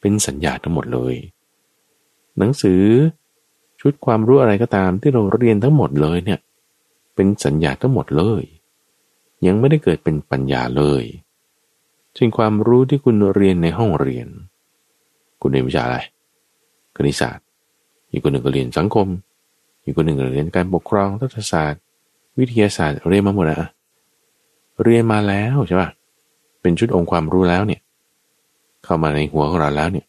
[0.00, 1.14] เป็นสัญญาทั้งหมดเลย
[2.38, 2.82] หนังสือ
[3.80, 6.40] ชุดความรู้อะไรก็ตามที่เราเรียนทั้งหมดเลยเนี่ย
[7.14, 8.42] เป็นสัญญาทั้งหมดเลย
[9.46, 11.04] ยังไม่ได้เกิดเป็นปัญญาเลย
[12.16, 14.28] ซึ่งความรู้ที่คุณเรียนในห้องเรียน
[15.40, 15.98] คุณเรียนวิชาอะไร
[16.96, 17.46] คณิตศาสตร์
[18.10, 19.06] อีกคนหนึ่งก็เรียนสังคม
[19.84, 21.82] อีกคนหนึ่งเรียนการปกครองรัฐศาสตร์
[22.38, 23.70] วิทยาศาสตร์เรียนมาหมดอะ
[24.82, 25.90] เรียนมาแล้วใช่ปะ
[26.60, 27.80] เป็นชุดองค์ความรู้แล้วเนี่ย
[28.84, 30.06] เข้ามาในหัวของเราแล้วเนี่ย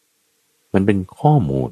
[0.74, 1.70] มันเป็นข้อมูล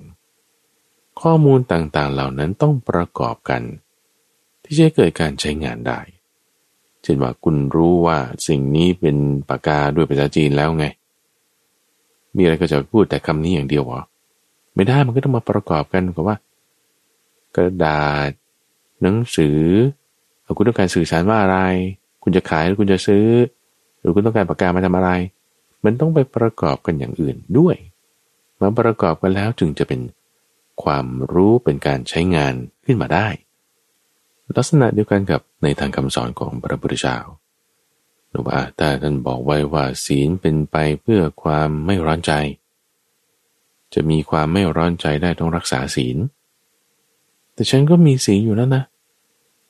[1.22, 3.62] ข้อมูลต่างๆเหล่านั้นต้องประกอบกัน
[4.64, 6.00] ที่จะเกิดการใช้งานได้
[7.02, 9.16] เช่นว่าคุณรู้ว่าสิ่งนี้เป็น
[9.48, 10.84] ปากกาด้วยภาษาจีนแล้วไง
[12.36, 14.00] มีอะไรก็จะพูดแต่คำนี้อย่างเดียวหรอ
[14.74, 16.36] ไม่ได้มันก็ต้องมาประกอบกันกับว่า
[17.56, 18.30] กระดาษ
[19.02, 19.60] หนังสือ
[20.56, 21.58] คุณต้องการสื่อสารว่าอะไร
[22.22, 23.26] คุณจะขายหรือคุณจะซื้อ
[24.00, 25.10] หรือคุณต้องการปากกามาทำอะไร
[25.84, 27.76] มันต้องไปประกอบกันอย่างอื่นด้วย
[28.60, 30.00] มาประกอบกันแล้วจึงจะเป็น
[30.82, 33.28] ความรู้เป็นการใช้งานขึ้นมาได้
[34.56, 37.18] ลักษณะเดียวกันกับในทางคำสอนของพระพุทธเจ้า
[38.28, 42.32] หนูว่าถ้าท่านบอกไว้ว่าศีลเป็นไปเพื่อความไม่ร้อนใจ
[43.94, 46.16] จะมีความไม่ร้อนใจได้ต้องรักษาศีล
[47.61, 48.83] แต่ฉันก็มีศีลอยู่แล้วนะ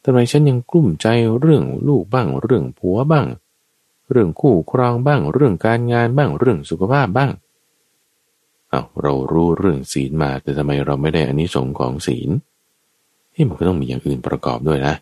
[0.04, 1.06] ทำไมฉันยังกลุ้มใจ
[1.40, 3.26] เรื่องลูกบ้าง เรื่องผัวบ้าง
[4.10, 7.32] เรื่องคู่ครองบ้าง เรื่องการงานบ้าง เรื่องสุขภาพบ้าง
[8.68, 12.30] เอาเรารู้เรื่องศีลมาแต่ทำไมเราไม่ได้อนนิสงส์ของศีล
[13.34, 14.94] ที่มันก็ต้องมีอย่างอื่นประกอบด้วยนะ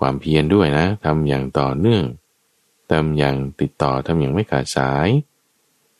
[0.00, 2.04] ความเพียรด้วยนะทำอย่างต่อเนื่อง
[2.90, 5.08] ทำอย่างติดต่อทำอย่างไม่ขาดสาย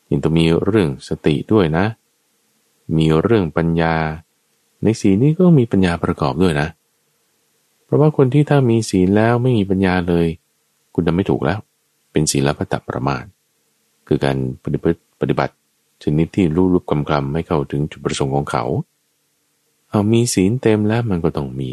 [0.09, 1.85] ยังต้องมีเรื่องสติด้วยนะ
[2.97, 3.95] มีเรื่องปัญญา
[4.83, 6.67] ในศีลนี้ก็มีปัญญาประกอบด้วยนะ
[7.85, 10.27] เพราะว่าคนที่ถ้ามีศีลแล้วไม่มีปัญญาเลย
[10.93, 11.59] คุณจะไม่ถูกแล้ว
[12.11, 13.23] เป็นศีลพัตประมาท
[14.07, 15.53] คือการปฏิบัติปฏิบัติ
[16.03, 18.63] ชนิดที่รูปกำกำไม่เข้าถึงจุดประสงค์ของเขา
[19.89, 21.71] เอามีศีลเต็มแล้วมันก็ต้องมี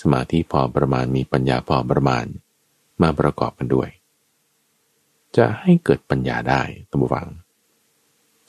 [0.00, 2.24] สมาธิพอประมาณมีปัญญาพอประมาณ
[3.02, 3.88] มาประกอบกันด้วย
[5.36, 7.28] จะให้เกิดปัญญาได้ตัมวัง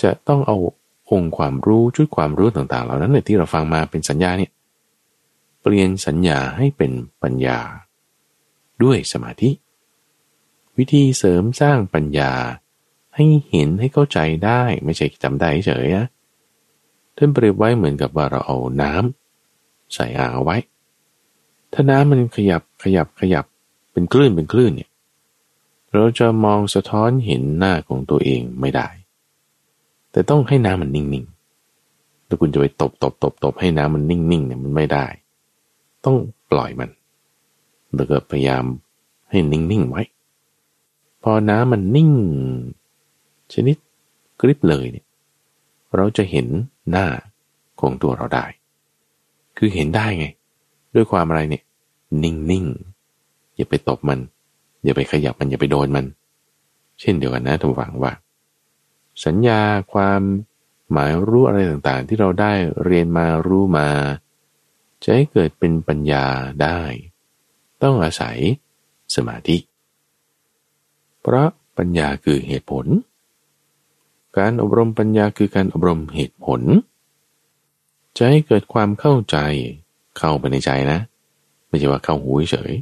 [0.02, 0.58] จะต้องเอา
[1.12, 4.52] องค์ความรู้ชุดความรู้ต่างๆ เหล่านั้นเนี่ยที่เราฟังมาเป็นสัญญาเนี่ย
[5.62, 6.92] เปลี่ยนสัญญาให้เป็น
[7.22, 7.60] ปัญญา
[8.84, 9.50] ด้วยสมาธิ
[10.78, 12.32] วิธีเสริมสร้างปัญญา
[13.16, 16.08] ให้เห็นให้เข้าใจได้ไม่ใช่จำได้เฉยนะ
[17.18, 20.58] ท่านเปรียบไว้เหมือนกับว่าเราเอาน้ำใส่อ่างเอาไว้
[21.74, 23.46] ถ้าน้ำมันขยับขยับขยับ
[23.92, 24.90] เป็นคลื่นเป็นคลื่นเนี่ย
[25.94, 28.88] เราจะมองสะท้อนเห็นหน้าของตัวเองไม่ได้
[30.20, 35.06] แต่ต้องให้น้ำมันนิ่งๆถ้าคุณจะไปตบตบตบตบให้น้ำมันนิ่งๆเนี่ยมันไม่ได้
[36.06, 36.18] ต้อง
[36.52, 36.90] ปล่อยมัน
[37.96, 38.64] แล้วก็พยายาม
[39.30, 40.02] ให้นิ่งๆไว้
[41.24, 42.12] พอน้ำมันนิ่ง
[43.54, 43.76] ชนิด
[44.40, 45.06] กริบเลยเนี่ย
[45.96, 46.48] เราจะเห็น
[46.90, 47.06] หน้า
[47.80, 48.46] ของตัวเราได้
[49.58, 50.28] คือเห็นได้ไง
[50.96, 51.64] ด้วยความอะไรเนี่ย
[52.24, 54.20] นิ่งๆอย่าไปตบมัน
[54.84, 56.06] อย่าไปขยับมันอย่าไปโดนมัน
[57.00, 58.14] เช่นเดียวกันนะทุกฝังว่า
[59.26, 59.62] สัญญา
[59.94, 60.22] ความ
[60.92, 62.54] หมายรู้อะไรต่างๆ ที่เราได้
[62.84, 63.90] เรียนมารู้มา
[65.04, 66.26] จะให้เกิดเป็นปัญญา
[66.64, 66.80] ได้
[67.84, 68.38] ต้องอาศัย
[69.16, 69.58] สมาธิ
[71.22, 72.86] เพราะปัญญาคือเหตุผล
[74.38, 76.62] การอบรมปัญญาคือการอบรมเหตุผล
[78.18, 79.38] จะให้เกิดความเข้าใจ
[80.18, 81.00] เข้าไปในใจนะ
[81.68, 82.74] ไม่ใช่ว่าเข้าหูเฉย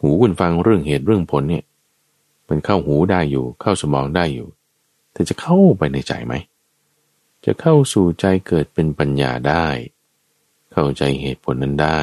[0.00, 1.64] หูคุณฟังเรื่องเหตุเรื่องผลเนี่ย
[2.48, 4.48] มันเข้าหูได้อยู่เข้าสมองได้อยู่
[5.16, 6.34] แต่จะเข้าไปในใจไหม
[7.44, 9.66] จะเข้าสู่ใจเกิดเป็นปัญญาได้
[10.72, 12.00] เข้าใจเหตุผลนั้นได้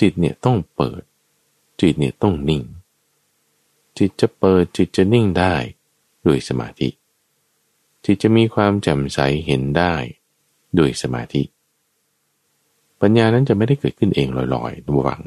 [0.00, 1.02] จิตเนี่ยต้องเปิด
[1.80, 2.62] จิตเนี่ยต้องนิ่ง
[3.98, 5.54] จิตจะเปิดจิตจะนิ่งได้
[6.26, 6.88] ด้วยสมาธิ
[8.04, 9.94] จิตจะมีความแจ่มใสเห็นได้
[10.78, 11.42] ด้วยสมาธิ
[13.00, 15.22] ปัญญานั้นจะไม่ได้เกิดขึ้นเองลอยๆระวัง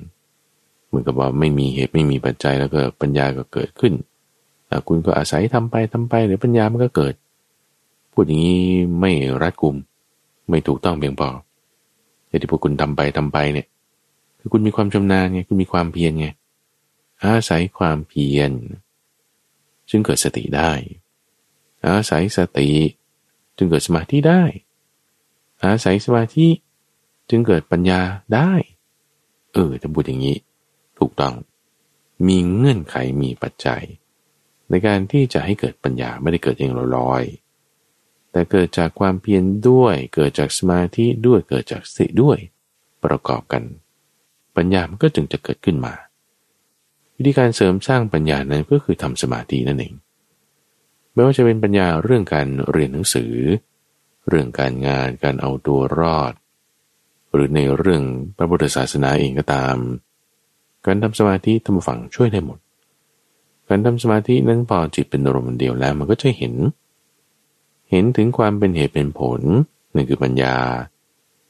[0.87, 3.93] เหมือนกับว่าไม่มีเหตุไม่มีปัจจัยแล้วก็ปัญญาก็เกิดขึ้น
[4.87, 7.13] คุณก็อาศัยทำไปทำไปเดี๋ยวปัญญามันก็เกิด
[8.13, 8.63] พูดอย่างนี้
[8.99, 9.11] ไม่
[9.41, 9.75] รัดกุม
[10.49, 11.29] ไม่ถูกต้องเพียงพอ
[12.27, 13.67] แต่ที่พวกคุณทำไปทำไปเนี่ย
[14.39, 16.27] คือคุณมีความชำนาญไงคุณมีความเพียรไง
[17.23, 18.51] อาศัยความเพียร
[19.89, 20.71] จึงเกิดสติได้
[21.87, 22.69] อาศัยสติ
[23.57, 24.43] จึงเกิดสมาธิได้
[25.63, 26.47] อาศัยสมาธิ
[27.29, 28.01] จึงเกิดปัญญา
[28.35, 28.51] ได้
[29.53, 30.37] เออจะพูดอย่างนี้
[30.99, 31.33] ถูกต้อง
[32.27, 33.83] มีเงื่อนไขมีปัจจัย
[34.69, 42.37] ในการที่จะให้เกิดปัญญาไม่ได้เกิดเองลอยๆแต่เกิดจากความเพียรด้วย เกิดจากสมาธิด้วยเกิดจากสติด้วย
[43.03, 43.63] ประกอบกัน
[44.55, 45.93] ปัญญามันก็จึงจะเกิดขึ้นมา
[47.15, 49.93] วิธีการเสริมสร้างปัญญานั้นก็คือทำสมาธินั่นเอง
[51.13, 53.33] ไม่ว่าจะเป็นปัญญาเรื่องการเรียนหนังสือ
[54.29, 56.33] เรื่องการงานการเอาตัวรอด
[57.33, 58.03] หรือในเรื่อง
[58.37, 59.77] พระพุทธศาสนาเองก็ตาม
[60.85, 62.59] การทำสมาธิทำฝังช่วยได้หมด
[63.67, 66.53] การทำสมาธินั้นพอจิตเป็นอารมณ์เดียวแล้ว มันก็จะเห็น
[67.89, 69.41] เห็นถึงความเป็นเหตุเป็นผล
[69.93, 70.57] นั่นคือปัญญา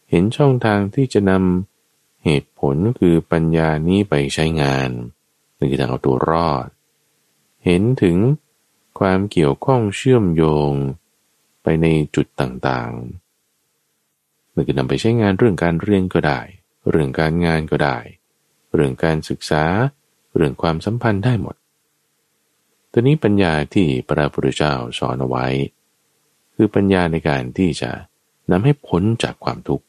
[0.09, 4.89] เห็นช่องทางที่จะนำเหตุผลคือปัญญานี้ไปใช้งาน
[5.57, 6.67] นั่นคือทางเอาตัวรอด
[7.65, 8.17] เห็นถึง
[8.99, 10.71] ความเกี่ยวข้องเชื่อมโยง
[11.63, 16.39] ไปในจุดต่างๆมันก็นำไปใช้งานเรื่องการเรียนก็ได้
[16.89, 17.97] เรื่องการงานก็ได้
[18.73, 19.63] เรื่องการศึกษา
[20.35, 21.55] เรื่องความสัมพันธ์ได้หมด
[22.97, 25.45] ตัวนี้ปัญญาที่พระพุทธเจ้าสอนเอาไว้
[26.55, 27.91] คือปัญญาในการที่จะ
[28.51, 29.85] นำให้พ้นจากความทุกข์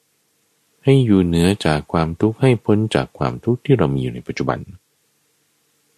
[0.85, 4.59] ให้อยู่เหนือจากความทุกข์ให้พ้นจากความทุกข์ที่เรามีอยู่ในปัจจุบัน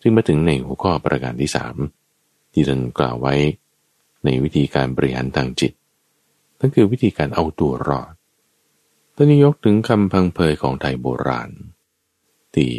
[0.01, 1.75] จึงมาถึงในหัวข้อประการที่สาม
[2.53, 3.35] ที่ท่านกล่าวไว้
[4.25, 5.73] ในวิธีการบริหารทางจิต
[6.59, 8.13] นั่นคือวิธีการเอาตัวรอด
[9.15, 11.51] ท่านยกถึงคำพังเพยของไทยโบราณ
[12.55, 12.71] ที่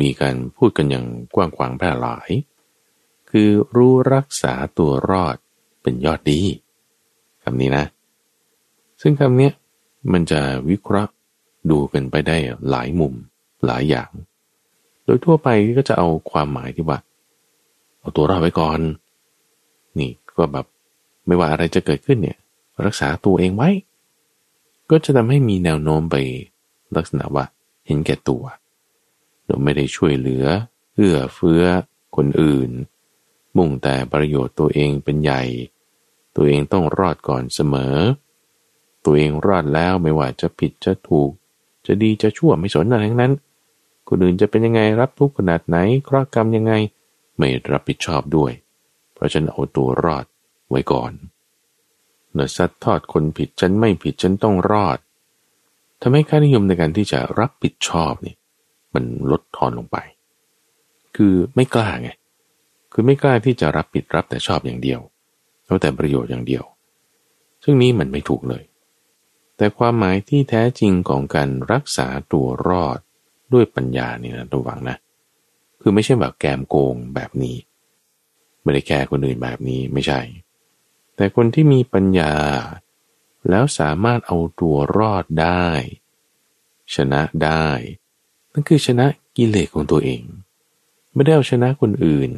[0.00, 2.30] มีการพูดกันอย่างกว้างขวางแพร่หลาย
[3.30, 5.36] คือรู้รักษาตัวรอด
[5.82, 6.40] เป็นยอดดี
[7.42, 7.84] คำนี้นะ
[9.02, 9.50] ซึ่งคำนี้
[10.12, 11.12] มันจะวิเคราะห์
[11.70, 12.36] ดูกันไปได้
[12.70, 13.14] หลายมุม
[13.66, 14.10] หลายอย่าง
[15.04, 16.98] โดยทั่วไปก็จะเอาความหมายที่ว่า
[18.00, 18.80] เอาตัวรอดไว้ก่อน
[19.98, 20.66] นี่ก็แบบ
[21.26, 22.38] ไม่ว่าอะไรจะเกิดขึ้นเนี่ย
[22.86, 23.70] รักษาตัวเองไว้
[24.90, 26.16] ก็จะทำให้มีแนวโน้มไป
[26.96, 27.44] ลักษณะว่า
[27.86, 28.42] เห็นแก่ตัว
[29.44, 30.44] โดยไม่ได้ช่วยเหลือ
[30.94, 31.62] เอื้อเฟื้อ
[32.16, 32.70] คนอื่น
[33.56, 35.42] มุ่งแต่ประโยชน์ตัวเองเป็นใหญ่
[36.36, 37.96] ตัวเองต้องรอดก่อนเสมอ
[39.04, 41.30] ตัวเองรอดแล้วไม่ว่าจะผิดจะถูก
[41.86, 43.34] จะดีจะชั่วไม่สนอะไรทั้งนั้น
[44.08, 46.72] คนอื่นจะเป็นยังไงรับทุกข์ขนาดไหนเคราะกรรมยังไง
[47.38, 48.52] ไม่รับผิดชอบด้วย
[49.14, 50.24] เพราะฉันเอาตัวรอด
[50.68, 51.12] ไว้ก่อน
[52.32, 54.98] เนื้อซัดทอดคนผิดฉันไม่ผิดฉันต้องรอด
[56.00, 58.34] ทำให้ค่านิยมในการที่จะรับผิดชอบนี่
[58.94, 59.96] มันลดทอนลงไป
[61.16, 62.10] คือไม่กล้าไง
[62.92, 65.00] คือไม่กล้าที่จะรับผิดรับแต่ชอบอย่างเดียว
[65.66, 66.64] เอาแต่ประโยชน์อย่างเดียว
[67.64, 68.64] ซึ่งนี้มันไม่ถูกเลย
[69.56, 72.98] แต่ความหมายที่แท้จริงของการรักษาตัวรอด
[73.52, 74.96] ด้วยปัญญานี่นะระวังนะ
[75.80, 77.56] คือไม่ใช่แบบแกมโกงแบบนี้
[78.62, 80.20] ไม่ได้แคร์คนอื่นแบบนี้ไม่ใช่
[81.16, 82.34] แต่คนที่มีปัญญา
[83.48, 85.66] แล้วสามารถเอาตัวรอดได้
[86.94, 87.68] ชนะได้
[88.52, 90.22] นั่นคือชนะกิเลสของตัวเอง
[91.14, 92.30] ไม่ได้เอาชนะคนอื่น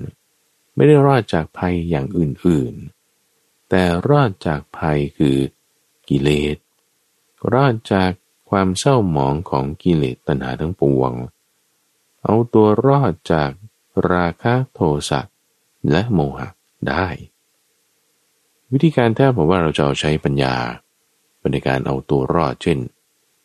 [0.75, 5.37] ไม่ได้รอดจากภัยอย่างอื่นๆ แต่รอดจากภัยคือ
[6.09, 6.57] กิเลส
[7.53, 8.11] รอดจาก
[8.51, 11.13] ความเศร้าหมองของกิเลสตัณหาทั้งปวง
[12.23, 13.51] เอาตัวรอดจาก
[14.11, 14.81] ราคะโท
[15.11, 15.21] สะ
[15.91, 16.49] และโมหะ
[16.89, 17.07] ได้
[18.73, 20.55] วิธีการแท้ผมว่าเราจะใช้ปัญญา
[21.53, 22.79] ในการเอาตัวรอดเช่น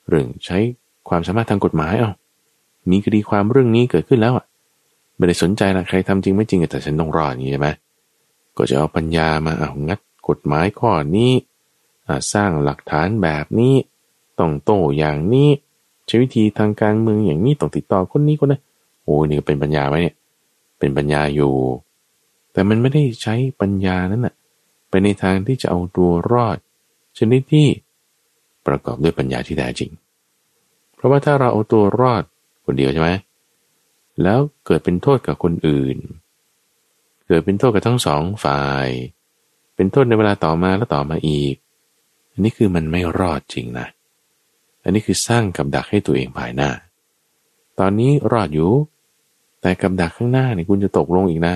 [0.07, 0.57] เรื่องใช้
[1.09, 2.11] ความสามารถทางกฎหมายเอา
[2.89, 4.45] มีคดีความเรื่องนี้เกิดขึ้นแล้วอะ
[5.17, 7.69] ไม่ได้สนใจละใครทำจริงไม่จริงแต่ฉันต้องรอดอย่างนี้ใช่ไหม
[8.57, 11.31] ก็จะเอาปัญญามาเอางัดกฎหมายข้อนี้
[12.33, 13.75] สร้างหลักฐานแบบนี้
[14.39, 15.49] ต้องโตอย่างนี้
[16.07, 18.61] ใช้วิธีทางการเมืองอย่างนี้ต้องติดต่อคนนี้คนนั้น
[19.03, 20.15] โอ้นี่ก็เป็นปัญญาไหมเนี่ย
[20.79, 21.53] เป็นปัญญาอยู่
[22.53, 24.33] แต่มันไม่ได้ใช้ปัญญานั้นน่ะ
[24.89, 26.57] ไปในทางที่จะเอาตัวรอด
[27.17, 27.67] ชนิดที่
[28.67, 29.91] ประกอบด้วยปัญญาที่แท้จริง
[30.95, 32.23] เพราะว่าถ้าเราเอาตัวรอด
[32.65, 33.09] คนเดียวใช่ไหม
[34.23, 35.97] แล้วเกิดเป็นโทษกับคนอื่น
[37.27, 38.87] เกิดเป็นโทษกับทั้งสองฝ่าย
[39.75, 41.55] เป็นโทษในเวลาต่อมาแล้วต่อมาอีก
[42.31, 43.87] อันนี้คือมันไม่รอดจริงนะ
[44.83, 46.69] อันนี้คือสร้างกับดักให้ตัวเองภายหน้า
[47.79, 48.71] ตอนนี้รอดอยู่
[49.61, 51.55] แต่กับดักข้างหน้าเนี่ยคุณจะตกลงอีกนะ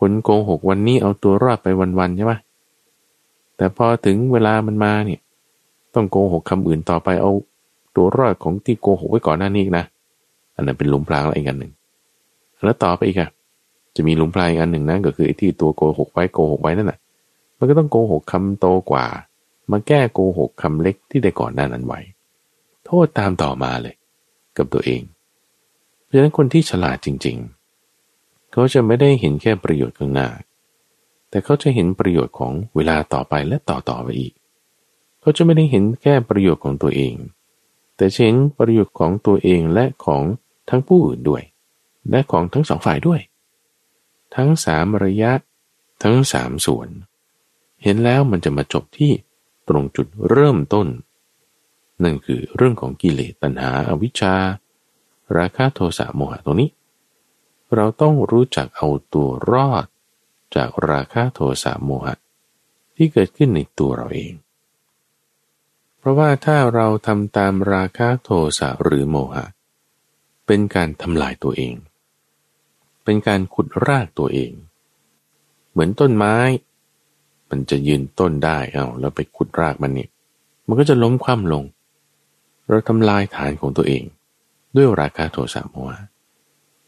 [0.00, 2.34] คนโกหกวันนี้เอาตัวรอดไปวันๆใช่ไหม
[3.56, 5.20] แต่พอถึงเวลามันมาเนี่ย
[5.94, 7.32] ต้องโกหกคำอื่นต่อไปเอา
[7.96, 9.84] ตัวรอดของที่โกหกไว้ก่อนหน้านี้นะ
[10.56, 11.72] อันนั้นเป็นหลุมพรางอะไรกันหนึ่ง
[12.64, 13.30] แล้วต่อไปอีกอะ
[13.96, 16.98] จะมีหลุมพรางอีกอันหนึ่งนะก็คือไอ้ที่ตัวโกหกไว้โกหกไว้นั่นแหะ
[17.58, 19.06] มันก็ต้องโกหกคำโตกว่า
[19.70, 22.00] มาแก้โกหกคำเล็กที่ได้ก่อนหน้านั้นไว้
[22.86, 23.94] โทษตามต่อมาเลย
[24.56, 25.02] กับตัวเอง
[26.04, 27.36] เพราะฉะนั้นคนที่ฉลาดจริง
[27.94, 30.28] ๆ เขาจะไม่ได้เห็นแค่ประโยชน์ข้างหน้า
[31.30, 34.32] แต่เขาจะเห็นประโยชน์ของเวลาต่อไปและต่อต่อไปอีก
[35.20, 37.14] เขาจะไม่ได้เห็นแค่ประโยชน์ของตัวเอง
[37.96, 40.22] แต่เห็นประโยชน์ของตัวเองและของ
[40.68, 41.42] ทั้งผู้อื่นด้วย
[42.10, 43.20] และของทั้งสองฝ่ายด้วย
[44.36, 45.32] ทั้งสามระยะ
[46.02, 46.88] ทั้งสามส่วน
[47.82, 49.12] เห็นแล้วมันจะมาจบที่
[49.68, 50.86] ตรงจุดเริ่มต้น
[52.02, 54.34] นั่นคือเรื่องของกิเลสตัณหาอาวิชชา
[55.36, 56.70] ราคะโทสะโมหะตรงนี้
[57.74, 59.84] เราต้องรู้จักเอาตัวรอด
[60.54, 62.14] จากราคะโทสะโมหะ
[62.96, 64.34] ที่เกิดขึ้นในตัวเราเอง
[65.98, 69.46] เพราะว่าถ้าเราทำตามราคะโทสะหรือโมหะ
[70.46, 71.74] เป็นการทำลายตัวเอง
[73.04, 74.52] เป็นการขุดรากตัวเอง
[75.72, 76.36] เหมือนต้นไม้
[77.50, 80.10] มันจะยืนต้นได้เอาแล้วไปขุดรากมันเนี่ย
[80.66, 81.64] มันก็จะล้มคว่ำลง
[82.68, 84.02] เราทำลายฐานของตัวเอง
[84.76, 86.02] ด้วยราคะโทสะโมหะ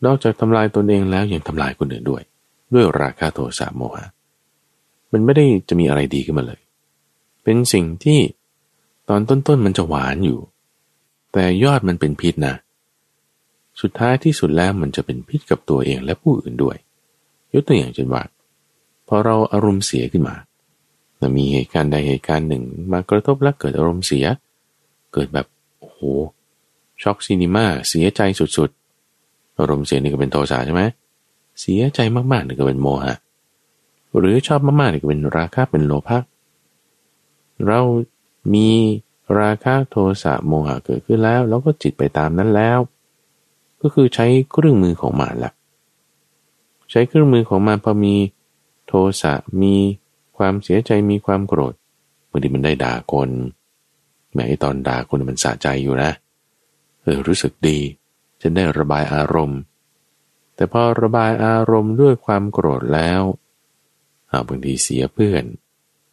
[0.05, 2.23] นอกจากทำลายตนเองแล้วยังทำลายคนอื่นด้วย
[2.75, 4.07] ด้วยราคะโทสะโมหะ
[5.13, 6.61] มันไม่ได้จะมีอะไรดีขึ้นมาเลย
[7.45, 8.21] เป็นสิ่งที่
[9.09, 10.41] ตอนต้นๆมันจะหวานอยู่
[11.33, 12.55] แต่ยอดมันเป็นพิษนะ
[13.81, 16.77] สุดท้ายที่สุดแล้วมันจะเป็นพิษกับตัวเองและผู้อื่นด้วย
[17.53, 18.23] ยกตัวอย่างเช่นว่า
[19.09, 20.37] พอเราอารมณ์เสียขึ้นมา
[21.17, 22.63] แต่มีเหตุการณ์ใดเหตุการณ์หนึ่ง
[22.93, 24.27] มากระทบและเกิดอารมณ์เสีย
[25.13, 25.47] เกิดแบบ
[25.79, 26.01] โอ้โห
[27.03, 30.83] ช็อกซีนีมาเสียใจสุดๆ อารมณ์เสียนี่ก็เป็นโทสะใช่ไหม
[31.61, 32.01] เสียใจ
[32.33, 33.15] มากๆนี่ก็เป็นโมหะ
[34.19, 36.19] หรือชอบมากๆนี่ก็เป็นราคะเป็นโลภะ
[37.67, 37.81] เรา
[38.55, 38.69] มี
[39.41, 42.79] ราคะโทสะโมหะเกิดขึ้นแล้ว แล้วก็จิตไปตามนั้นแล้ว
[43.83, 45.53] ก็คือใช้เครื่องมือของมันละ
[46.91, 48.15] ใช้เครื่องมือของมันพอมี
[48.87, 49.75] โทสะมี
[50.37, 51.75] ความเสียใจมีความโกรธ
[52.31, 53.31] บางทีมันได้ด่าคน
[54.35, 56.11] แม้ตอนด่าคนมันสะใจอยู่นะ
[57.03, 57.79] เออรู้สึกดี
[58.41, 59.61] จะได้ระบายอารมณ์
[60.55, 63.23] แต่พอระบายอารมณ์ด้วยความโกรธแล้ว
[64.31, 65.45] อาบางทีเสียเพื่อน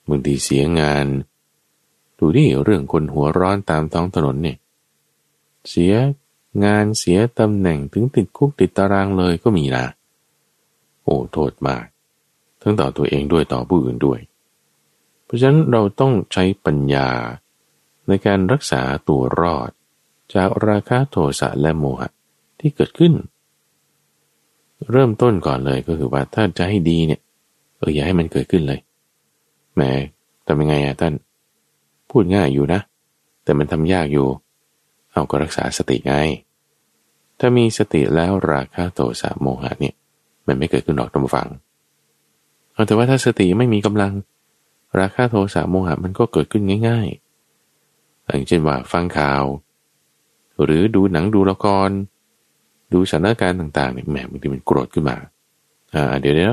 [0.10, 1.06] บางทีเสียงาน
[2.18, 4.58] ดูดิเรื่องคนหัวร้อนตามท้องถนนเนี่ย
[5.70, 5.94] เสีย
[6.66, 9.86] งานเสียตำแหน่งถึงติดคุกติดตารางเลยก็มีนะ
[11.04, 11.86] โอ้โทษมาก
[12.62, 14.20] ทั้งต่อตัวเองด้วยต่อผู้อื่นด้วย
[15.24, 17.10] เพราะฉะนั้นเราต้องใช้ปัญญา
[18.08, 19.72] ในการรักษาตัวรอด
[20.34, 22.10] จากราคะโทสะและโมหะ
[22.60, 23.14] ที่เกิดขึ้น
[24.92, 27.22] เริ่มต้นก่อนเลยก็คือว่าถ้าจะให้ดีเนี่ย
[27.78, 28.80] เอออย่าให้มันเกิดขึ้นเลย
[29.76, 29.82] แหม
[30.48, 31.14] ทำยังไงอะท่าน
[32.12, 32.80] พูดง่ายอยู่นะ
[33.44, 34.28] แต่มันทำยากอยู่
[35.14, 36.16] เอาก็รักษาสติไง
[37.40, 39.96] ถ้ามีสติแล้วราคะโทสะโมหะเนี่ย
[40.48, 41.48] มันไม่เกิดขึ้นหรอกตามฟัง
[42.88, 44.12] แต่ว่าถ้าสติไม่มีกำลัง
[45.00, 49.44] ราคะโทสะโมหะมันก็เกิดขึ้นง่ายๆอย่างเช่นว่าฟังข่าว
[50.64, 51.90] หรือดูหนังดูละคร
[52.94, 55.18] ดูสถานการณ์ต่างๆเนี่ยแหมบางทีมันโกรธขึ้นมา
[55.96, 56.50] อ่าเดี๋ยวนี้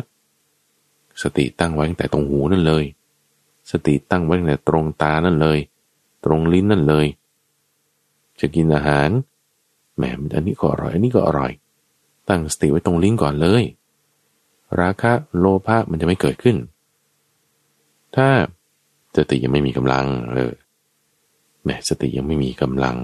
[1.23, 2.85] สติตั้งไว้ตั้งแต่ตรงหูนั่นเลย
[3.71, 5.59] สติตั้งไว้ตั้งแต่ตรงตานั่นเลย
[6.25, 7.07] ตรงลิ้นนั่นเลย
[8.41, 9.09] จะกินอาหาร
[9.97, 11.53] แหมอันนี้ก็อร่อยอันนี้ก็อร่อย
[12.29, 13.65] ตั้งสติไว้ตรงลิ้นก่อนเลย
[14.81, 16.57] ราคะโลภะมันจะไม่เกิดขึ้น
[18.17, 18.29] ถ้า
[19.17, 20.53] สติยังไม่มีกำลังเออ
[21.63, 22.97] แหมสติยังไม่มีกำลัง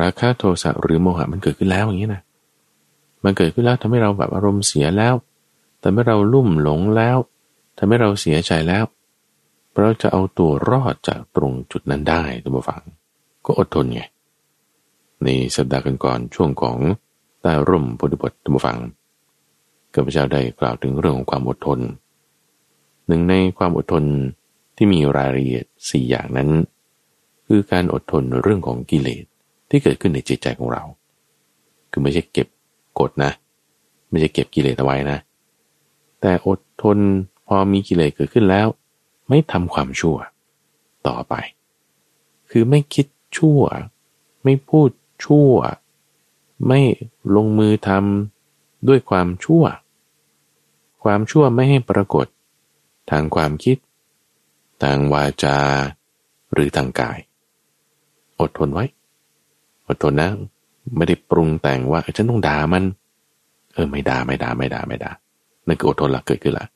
[0.00, 2.22] ราคะโทสะหรือโมหะมันเกิดขึ้นแล้วอย่างนี้นะ
[3.24, 5.14] มันเกิดขึ้นแล้วทำให้เราแบบอารมณ์เสียแล้ว
[5.82, 7.16] ทำให้เราลุ่มหลงแล้ว
[7.78, 8.84] ทำให้เราเสียใจแล้ว
[9.78, 12.82] เราจะเอาตัวรอดจากตรงจุดนั้นได้ตัวบฟัง
[13.46, 14.02] ก็อดทนไง
[15.24, 16.76] ในสัปดาห์กันก่อนช่วงของ
[17.40, 18.78] ใต้ร่มพุทธบทตัวบฟัง
[19.94, 21.80] ข้าพเจ้าได้กล่าวถึงเรื่องของความอดทน
[23.06, 24.04] หนึ่งในความอดทน
[24.76, 26.48] ที่มีรายละเอียดสี่อย่างนั้น
[27.46, 29.24] คือการอดทนเรื่องของกิเลส
[29.70, 30.82] ที่เกิดขึ้นในจิตใจของเรา
[31.90, 32.48] คือไม่ใช่เก็บ
[33.00, 33.32] กดนะ
[34.10, 35.18] ไม่ใช่เก็บกิเลสเอาไว้นะ
[36.20, 36.98] แต่อดทน
[37.46, 38.66] พอมีกิเลสเกิดขึ้นแล้ว
[39.28, 40.16] ไม่ทำความชั่ว
[41.06, 41.34] ต่อไป
[42.50, 43.60] คือไม่คิดชั่ว
[44.44, 44.88] ไม่พูด
[45.24, 45.52] ชั่ว
[46.66, 46.80] ไม่
[47.36, 49.64] ลงมือทำด้วยความชั่ว
[51.02, 52.26] ความชั่วไม่ให้ปรากฏ
[53.10, 53.76] ทางความคิด
[54.82, 55.58] ทางวาจา
[56.52, 57.18] หรือทางกาย
[58.40, 58.84] อดทนไว้
[59.88, 60.30] อดทนนะ
[60.96, 62.84] ไม่ได้ปรุงแต่งว่าฉันต้องด่ามัน
[63.74, 65.10] เออไม่ด่าไม่ด่าไม่ด่าไม่ด่า
[65.66, 66.66] นั่นคืออดทนละเกิดขึ้นละ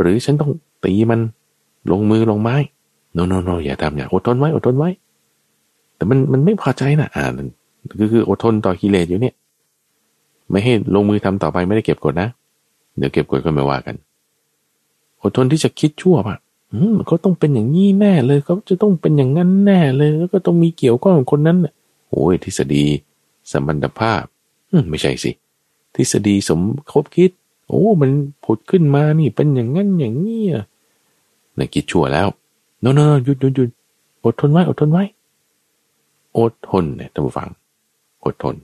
[0.00, 0.52] หรือฉันต้อง
[0.84, 1.20] ตีมัน
[1.90, 2.56] ลงมือลงไม้
[3.12, 4.90] โนโนโนอย่าทำอย่าอดทนไว้อดทนไว้
[6.00, 7.24] แต่มันมันไม่พอใจนะอ่า
[7.98, 9.34] คือคืออดทนต่อกิเลสอยู่เนี่ย
[10.50, 12.28] ไม่ให้ลงมือทำต่อไปไม่ได้เก็บกดนะ
[12.98, 13.96] เดี๋ยวเก็บกดก็ไม่ว่ากัน
[15.22, 16.36] อดทนที่จะคิดชั่วป่ะ
[16.96, 21.58] มันก็ต้องเป็นอย่างนี้แน่เลยเขาจะต้องเป็นอย่างนั้นแน่เลยแล้วก็ต้องมีเกี่ยวข้องกับคนนั้น
[22.10, 22.84] โอ้ยทฤษฎี
[23.50, 24.22] สมบัติภาพ
[24.90, 25.30] ไม่ใช่สิ
[25.94, 26.60] ทฤษฎีสม
[26.92, 27.30] คบคิด
[27.68, 28.10] โอ้ มัน
[28.44, 30.42] ผุดขึ้นมานี่เป็นอย่างนั้นอย่างนี้
[31.56, 32.28] ในคิดชั่วแล้ว
[32.80, 33.70] โน่นหยุดหยุดหยุด
[34.24, 35.04] อดทนไว้อดทนไว้
[36.38, 37.48] อดทนเนี่ยท่านผู้ฟัง
[38.24, 38.54] อดทน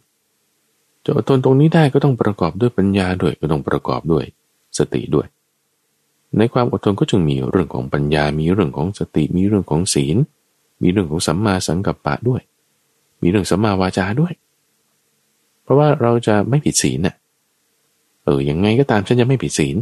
[1.05, 4.25] จะอดทนตรงนี้ได้ก็ต้องประกอบด้วยปัญญาด้วยก็ต้องประกอบด้วย
[4.79, 5.27] สติด้วย
[6.39, 10.17] ในความอดทนก็จึงมีเรื่องของปัญญา มีเรื่องของสติ มีเรื่องของศีล
[10.83, 12.43] มีเรื่องของสัมมาสังกัปปะด้วย
[13.23, 14.33] มีเรื่องสัมมาวาจาด้วย
[15.63, 17.15] เพราะว่าเราจะไม่ผิดศีลน่ะ
[18.25, 19.77] เออ ยังไงก็ตามฉันจะไม่ผิดศีล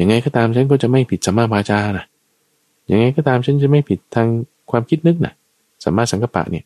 [0.00, 2.04] ยังไงก็ตามฉันก็จะไม่ผิดสัมมาวาจานะ
[2.90, 4.28] ยังไงก็ตามฉันจะไม่ผิดทาง
[4.70, 5.32] ความคิดนึกนะ
[5.84, 6.64] สัมมาสังกัปปะเนี่ย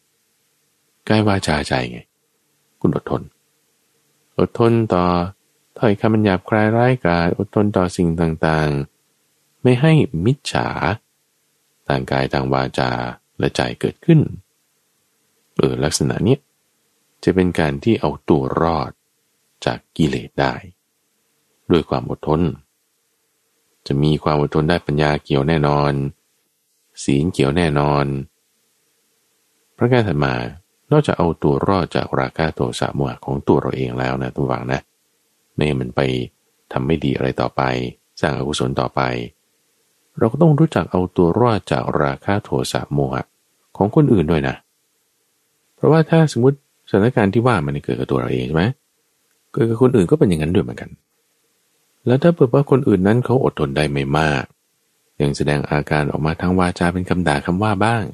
[1.08, 1.98] กายวาจาใจไง
[2.80, 3.22] คุณอดทน
[4.38, 5.04] อดทนต่อ
[5.78, 9.92] ถ้อยคำมันหยาบคลายร้ายกาจอดทนต่อสิ่งต่างๆ ไม่ให้
[10.24, 10.68] มิจฉา
[11.86, 12.90] ทางกายทางวาจา
[13.38, 14.20] และใจเกิดขึ้น
[15.56, 16.36] เออลักษณะนี้
[17.24, 18.90] จะเป็นการที่เอาตัวรอด
[19.64, 20.54] จากกิเลสได้
[21.70, 22.42] ด้วยความอดทน
[23.86, 25.92] จะมีความอดทนได้ปัญญาเกี่ยวแน่นอน
[27.04, 28.04] ศีลเกี่ยวแน่นอน
[29.76, 30.34] พระการถัดมา
[30.90, 34.80] นอกจากเอาตัวรอดจากราคะโทสะโมหะของตัวเราเองแล้วนะทุกฝังนะ
[35.54, 36.00] ไม่มันไป
[36.72, 37.62] ทำไม่ดีอะไรต่อไป
[38.20, 39.00] สร้างอกุศลต่อไป
[40.18, 43.22] เราก็ต้องรู้จักเอาตัวรอดจากราคะโทสะโมหะ
[43.76, 44.54] ของคนอื่นด้วยนะ
[45.76, 46.56] เพราะว่าถ้าสมมติ
[46.90, 48.64] สถานการณ์ที่ว่ามันเกิดกับตัวเราเองใช่ไหม
[49.52, 50.90] เกิดกับคนอื่นก็เป็นอย่างนั้นด้วยเหมือนกัน
[52.06, 54.44] แล้วถ้าเปิดว่าคนอื่นนั้นเขาอดทนได้ไม่มาก
[55.22, 58.04] ยังแสดงอาการออกมาทางวาจาเป็นคำด่าคำว่าบ้าง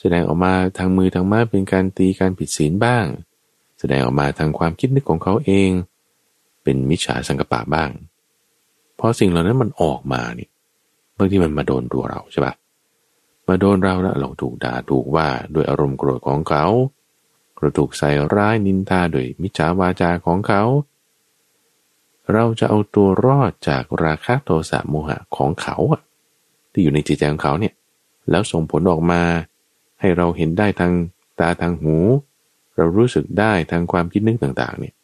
[0.00, 3.06] แสดงออกมาทางมือทางม้าเป็นการตีการผิดศีลบ้าง
[3.78, 5.70] แสดงออกมาทางความคิดนึกของเขาเอง
[6.62, 7.90] เป็นมิจฉาสังกปะบ้าง
[8.96, 10.48] เพราะสิ่งเหล่านั้นมันออกมานี่
[11.18, 12.54] บางทีมันมาโดนตัวเราใช่ปะ
[13.48, 16.64] มาโดนเราแล้วเราถูกด่าถูกว่าด้วยอารมณ์โกรธของเขา
[17.58, 20.62] เราถูกใส่ร้ายนินทาโดยมิจฉาวาจาของเขา
[22.32, 25.76] เราจะเอาตัวรอดจากราคะโทสะโมหะของเขา
[26.72, 27.74] ที่อยู่ในจิตใจของเขาเนี่ย
[28.30, 29.22] แล้วส่งผลออกมา
[30.00, 30.92] ให้เราเห็นได้ทาง
[31.40, 31.96] ตาทางหู
[32.76, 34.94] เรารู้สึกได้ทางความคิดนึกต่างๆเนี่ย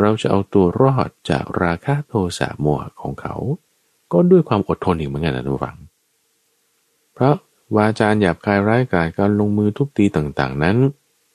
[0.00, 3.34] เราจะเอาตัวรอดจากราคะโทสะโมหะของเขา
[4.12, 5.76] ก็ด้วยความอดทนอีกเหมือนกันนะทุกฝัง
[7.14, 7.34] เพราะ
[7.76, 10.76] วาจาหยาบคายร้ายกาจการลงมือทุบตีต่างๆ นั้น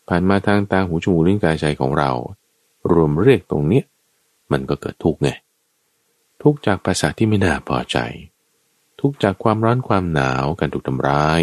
[0.07, 2.11] ผ่านมาทางตาหูจมูกลิ้นกายใจของเรา
[2.91, 3.81] รวมเรียกตรงนี้
[4.51, 5.29] มันก็เกิดทุกข์ไง
[6.41, 7.97] ทุกข์จากภาษาที่ไม่น่าพอใจ
[8.99, 11.41] ทุกข์จากความร้อนความหนาวการถูกทำร้าย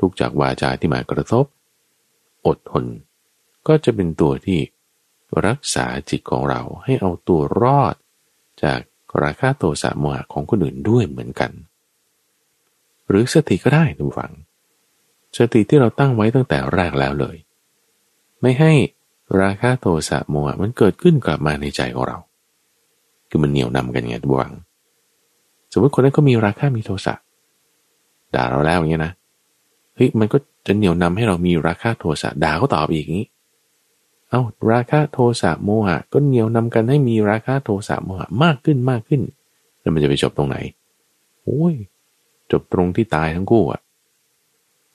[0.00, 1.44] ทุกจากวาจาที่มากระทบ
[2.46, 2.84] อดทน
[3.68, 4.60] ก็จะเป็นตัวที่
[5.46, 7.94] รักษาจิตของเราให้เอาตัวรอด
[8.64, 8.80] จาก
[9.22, 11.50] ราคาโทสะโมหะของคนอื่นด้วยเหมือนกัน
[13.08, 14.32] หรือสติก็ได้ทุกฝัง
[15.38, 17.36] สติที่เราตั้งไว้ตั้งแต่แรกแล้วเลย
[18.40, 18.72] ไม่ให้
[19.40, 22.18] ราคะโทสะโมหะมันเกิดขึ้นกลับมาในใจของเรา
[23.28, 24.52] คือมันเหนี่ยวนำกันไงทุกวัง
[25.72, 27.14] สมมติคนนั้นก็มีราคะมีโทสะ
[28.34, 29.12] ด่าเราแล้วอย่างเงี้ยนะ
[30.02, 33.26] ฮ้ยมันก็จะเหนี่ยวนำให้เรามีราคะโทสะด่าเขาตอบอีกอย่างนี้
[34.30, 34.42] เอา้า
[34.72, 39.20] ราคะโทสะโมหะ ก็เหนี่ยวนำกันให้มีราคะโทสะโมหะมากขึ้นมากขึ้น
[39.80, 40.56] แล้วมันจะไปจบตรงไหน
[41.44, 41.74] โอ้ย
[42.52, 43.80] จบตรงที่ตายทั้งคู่อะ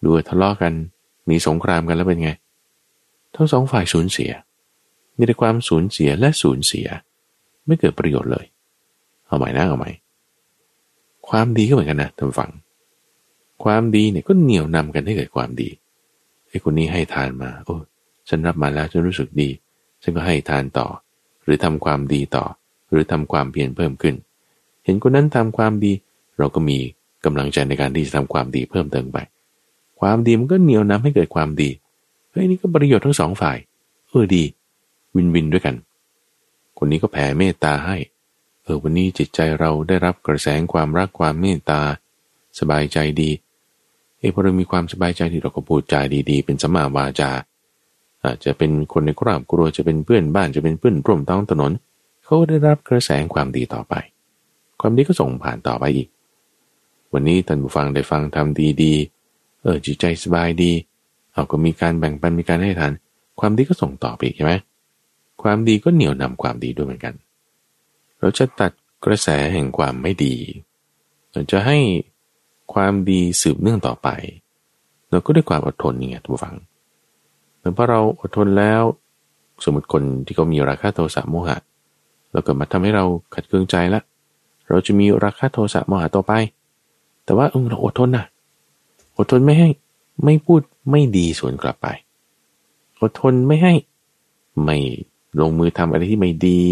[0.03, 0.73] ดูทะเลาะกัน
[1.29, 2.31] มีสงครามกันแล้วเป็นไง
[3.35, 4.31] ทั้งสองฝ่ายสูญเสีย
[5.17, 6.87] มีแต่ความสูญเสียและสูญเสีย
[7.65, 8.45] ไม่เกิดประโยชน์เลย
[9.25, 9.91] เอาใหม่นะเอาใหม่
[11.27, 12.49] ความดีก็เหมือนกันนะท่านฟัง
[13.63, 15.69] ความดีเนี่ยก็เหนี่ยวนำกันให้เกิดความดี
[16.49, 17.75] ไอ้คนนี้ให้ทานมา โอ้
[18.29, 19.49] ฉันรับมาแล้วฉันรู้สึกดี
[20.01, 20.87] ฉันก็ให้ทานต่อ
[21.43, 22.45] หรือทำความดีต่อ
[22.91, 24.15] หรือทำความเพียรเพิ่มขึ้น
[24.85, 25.91] เห็นคนนั้นทำความดี
[26.37, 26.77] เราก็มี
[27.25, 29.17] กำลังใจในการที่จะทำความดีเพิ่มเติมไป
[29.99, 31.69] ความดีมันก็เหนี่ยวนำให้เกิดความดี
[32.31, 33.57] เฮ้ยนี่ก็ประโยชน์ทั้งสองฝ่าย
[34.09, 34.43] เออดี
[35.15, 35.75] วินวินด้วยกัน
[36.77, 37.97] คนนี้ก็แผ่เมตตาให้
[38.63, 41.81] เออวันนี้จิตใจเราได้รับกระแสความรักความเมตตา
[42.59, 43.29] สบายใจดี
[44.27, 47.31] อพอเรามีความสบายใจที่เราก็พูดจาดีๆ เป็นสมาวาจา
[48.25, 51.71] อาจจะเป็นคนในครอบครัวจะเป็นเพื่อนบ้านจะเป็นเพื่อนร่วมท้องถนน
[52.25, 53.93] เขาได้รับกระแสความดีต่อไป
[54.81, 56.07] ความดีก็ส่งผ่านต่อไปอีก
[57.13, 60.71] วันนี้ท่านผู้ฟังได้ฟังทำดีๆ เออจิตใจสบายดี
[61.33, 62.93] เอาก็มีการแบ่งปันมีการให้ทาน
[63.39, 64.53] ความดีก็ส่งต่อไปใช่ไหม
[65.43, 67.13] ความดีก็เหนี่ยวนำความดีด้วยเหมือนกัน
[68.19, 68.71] เราจะตัด
[69.05, 70.35] กระแสแห่งความไม่ดี
[71.31, 71.77] เราจะให้
[72.73, 74.07] ความดีสืบเนื่องต่อไป
[75.09, 76.55] เราก็ด้วยความอดทนนี่ไงทุกฝัง
[77.57, 78.81] เหมือนพอเราอดทนแล้ว
[79.63, 81.57] สมมติคนที่เขามีราคะโทสะโมหะ
[82.31, 84.01] เราเกิดมาทำให้เราขัดเคืองใจละ
[84.69, 86.33] เราจะมีราคะโทสะโมหะต่อไป
[87.25, 88.25] แต่ว่าเออเราอดทนนะ
[89.17, 89.69] อดทนไม่ให้
[90.23, 90.61] ไม่พูด
[90.91, 91.87] ไม่ดีสวนกลับไป
[93.01, 93.73] อดทนไม่ให้
[94.63, 94.77] ไม่
[95.39, 96.63] ลงมือทำอะไรที่ไม่ดี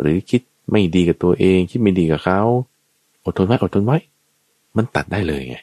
[0.00, 0.40] หรือคิด
[0.70, 2.40] ไม่ดีกับตัวเอง คิดไม่ดีกับเขา
[3.24, 3.98] อดทนไว้อดทนไว้
[4.76, 5.56] มันตัดได้เลยไง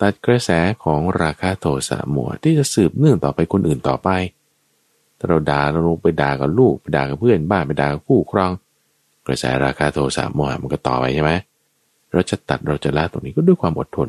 [0.00, 0.50] ตัดกระแส
[0.84, 4.08] ของราคาโทสะหมัวที่จะสืบเนื่องต่อไปคนอื่นต่อไป
[5.18, 8.52] ถ้าเราด่าเราลงไปด่ากับลูกไปด่ากับเพื่อนบ้านไปด่ากับคู่ครอง
[9.26, 11.32] กระแสราคาโทสะมัวมันก็ต่อไปใช่ไหม
[12.12, 14.08] เราจะตัดเราจะละตรงนี้ก็ด้วยความอดทน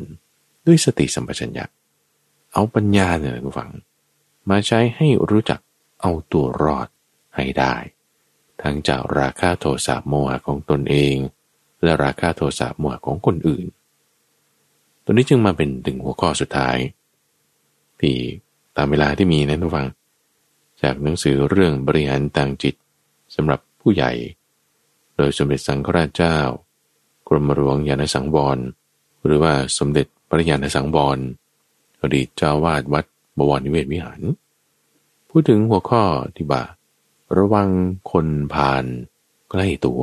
[0.66, 1.64] ด้วยสติสัมปชัญญะ
[2.52, 3.70] เอาปัญญาเนี่ยคุณฟัง
[4.50, 5.60] มาใช้ให้รู้จัก
[6.00, 6.88] เอาตัวรอด
[7.36, 7.74] ให้ได้
[8.62, 11.16] ทั้งจากราคาโทสะโมหะของตนเอง
[11.82, 13.64] และราคาโทสะโมหะของคนอื่น
[15.04, 16.76] ตัวนี้จึงมาเป็นถึงหัวข้อสุดท้าย
[18.00, 18.16] ที่
[18.76, 19.86] ตามเวลาที่มีนะทุกฟัง
[20.82, 22.74] จากหนังสือเรื่องบริหารต่างจิต
[23.34, 24.12] สำหรับผู้ใหญ่
[25.16, 26.38] โดยสมเด็จสังฆราชเจ้า
[27.28, 28.58] กรมหลวงยานสังวร
[29.24, 31.18] หรือว่าสมเด็จพระยานสังวร
[32.02, 33.04] อดีตเจ้าวาดวัด
[33.38, 34.20] บวรนิเวศวิหาร
[35.28, 36.02] พูดถึงหัวข้อ
[36.36, 36.62] ที่บ่า
[37.38, 37.70] ระวัง
[38.10, 38.84] คนพาล
[39.50, 40.02] ใกล้ตัว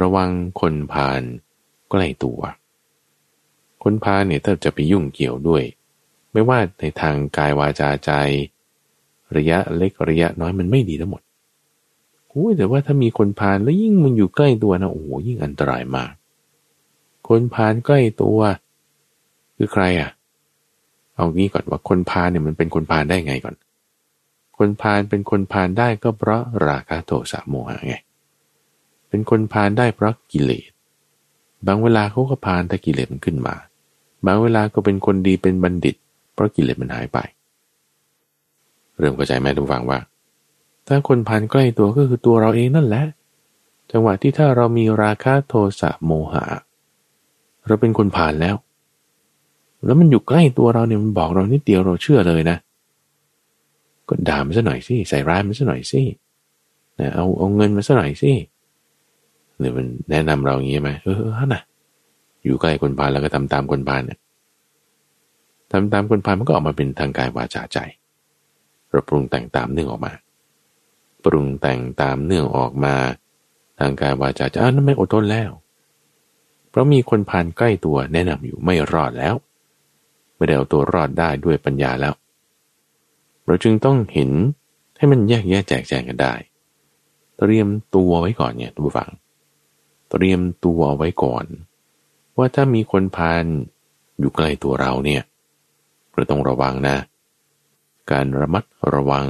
[0.00, 0.30] ระวัง
[0.60, 1.22] คนพาล
[1.90, 2.40] ใกล้ตัว
[3.84, 5.62] คนพาเนี่ยถ้าจะไปยุ่งเกี่ยวด้วย
[6.32, 8.10] ไม่ว่าในทางกายวาจาใจ
[9.36, 11.22] ระยะเล็กระยะน้อยมันไม่ดีทั้งหมด
[12.28, 16.12] โอ้แต่ว่าถ้ามีคนพาแล้วยิ่งมันอยู่ใกล้ตัวนะโอ้โหยิ่งอันตรายมาก
[17.28, 18.38] คนพาใกล้ตัว
[19.56, 20.10] คือใครอะ
[21.14, 23.56] เอางี้ก่อนว่าคนพาเนี่ยมันเป็นคนพาได้ไงก่อน
[24.58, 27.94] คนพาเป็นคนพาได้ก็เพราะราคะโทสะโมหะไง
[29.08, 30.70] เป็นคนพาได้เพราะกิเลส
[31.66, 33.54] บางเวลาเขาก็พาลแต่กิเลสมันขึ้นมา
[34.26, 35.94] บางเวลาก็เป็นคนดีเป็นบัณฑิต
[36.34, 37.18] เพราะกิเลสมันหายไป
[38.98, 39.98] เริ่มเข้าใจไหมทุกฝังว่า
[40.86, 43.04] ถ้าคนพาลใกล้ตัวก็คือตัวเราเองนั่นแหละ
[43.92, 46.44] จังหวะที่ถ้าเรามีราคะโทสะโมหะ
[47.66, 48.56] เราเป็นคนพาลแล้ว
[49.84, 52.56] แล้วมันอยู่ใกล้ตัวเราเนี่ยมันบอกเรานิดเดียวเราเชื่อเลยนะ
[54.08, 56.02] ก็ด่ามันซะหน่อยสิใส่ร้ายมันซะหน่อยสิ
[57.00, 58.32] นะเอาเอาเงินมาซะหน่อยสิ
[59.58, 61.62] หรือมันแนะนำเราอย่างนี้ไหมเออฮะนะ
[62.44, 64.18] อยู่ใกล้คนพาลแล้วก็ทำตามคนพาลเนี่ย
[65.70, 67.78] ทำตามคนพาลมันก็ออกมาเป็นทางกายวาจาใจ
[68.90, 70.12] เราปรุงแต่งตามเนื่องออกมา
[71.24, 72.94] ปรุงแต่งตามเนื่องออกมา
[73.78, 75.50] ทางกายวาจาใจอ้าวนั่นไม่อดทนแล้ว
[76.70, 79.34] เพราะมีคนพาลใกล้ตัวแนะนำอยู่ไม่รอดแล้ว
[80.36, 82.14] ไม่ได้เอาตัวรอดได้ด้วยปัญญาแล้ว
[83.46, 84.30] เราจึงต้องเห็น
[84.98, 86.34] ให้มันแยกแยะแจกแจงกันได้
[87.38, 89.10] เตรียมตัวไว้ก่อนเนี่ยทุกฝัง
[90.10, 91.44] เตรียมตัวไว้ก่อน
[92.36, 93.44] ว่าถ้ามีคนพาน
[94.18, 95.22] อยู่ใกล้ตัวเราเนี่ย
[96.14, 96.96] เราต้องระวังนะ
[98.12, 98.64] การระมัด
[98.94, 99.26] ระวัง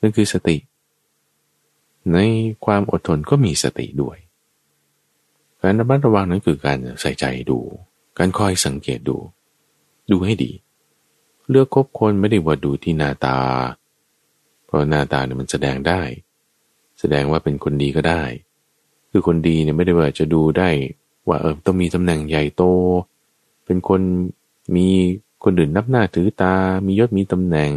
[0.00, 0.56] นั่นคือสติ
[2.12, 2.18] ใน
[2.64, 4.16] ความอดทนก็มีสติด้วย
[5.62, 7.58] การระมัดระวังนั้นคือการใส่ใจดู
[8.18, 9.16] การคอยสังเกตดู
[10.10, 10.52] ดูให้ดี
[11.48, 13.38] เลือกคบคนไม่ได้ว่าดูที่หน้าตา
[14.64, 16.00] เพราะหน้าตาเนี่ยมันแสดงได้
[17.00, 18.22] แสดงว่าเป็นคนดีก็ได้
[19.10, 20.68] คือคนดีเนี่ยไม่ได้ว่าจะดูได้
[21.28, 22.62] ว่าเออต้องมีตำแหน่งใหญ่โต
[23.64, 24.00] เป็นคน
[24.76, 24.88] มี
[25.44, 26.54] คนอื่นนับหน้าถือตา
[26.86, 27.72] มียศมีตำแหน่ง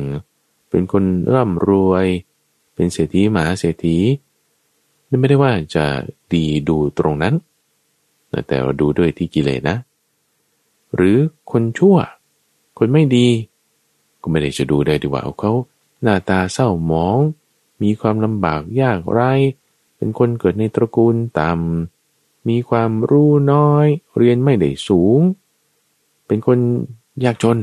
[0.69, 2.05] เป็นคนร่ำรวย
[2.73, 3.97] เป็นเศรษฐีมหาเศรษฐี
[5.09, 5.85] นี่ไม่ได้ว่าจะ
[6.33, 7.33] ดีดูตรงนั้น
[8.47, 9.77] แต่ว่าดูด้วยที่กิเลสนะ
[10.95, 11.17] หรือ
[11.51, 11.97] คนชั่ว
[12.77, 13.27] คนไม่ดี
[14.21, 15.53] ก็ไม่ได้จะดูได้ดีว่าเขา
[16.01, 17.17] หน้าตาเศร้าหมอง
[17.81, 19.21] มีความลำบากยากไร
[19.95, 21.98] เป็นคนเกิดในตระกูลต่ำ
[22.49, 23.87] มีความรู้น้อย
[24.17, 25.19] เรียนไม่ได้สูง
[26.27, 26.57] เป็นคน
[27.23, 27.57] ยากจน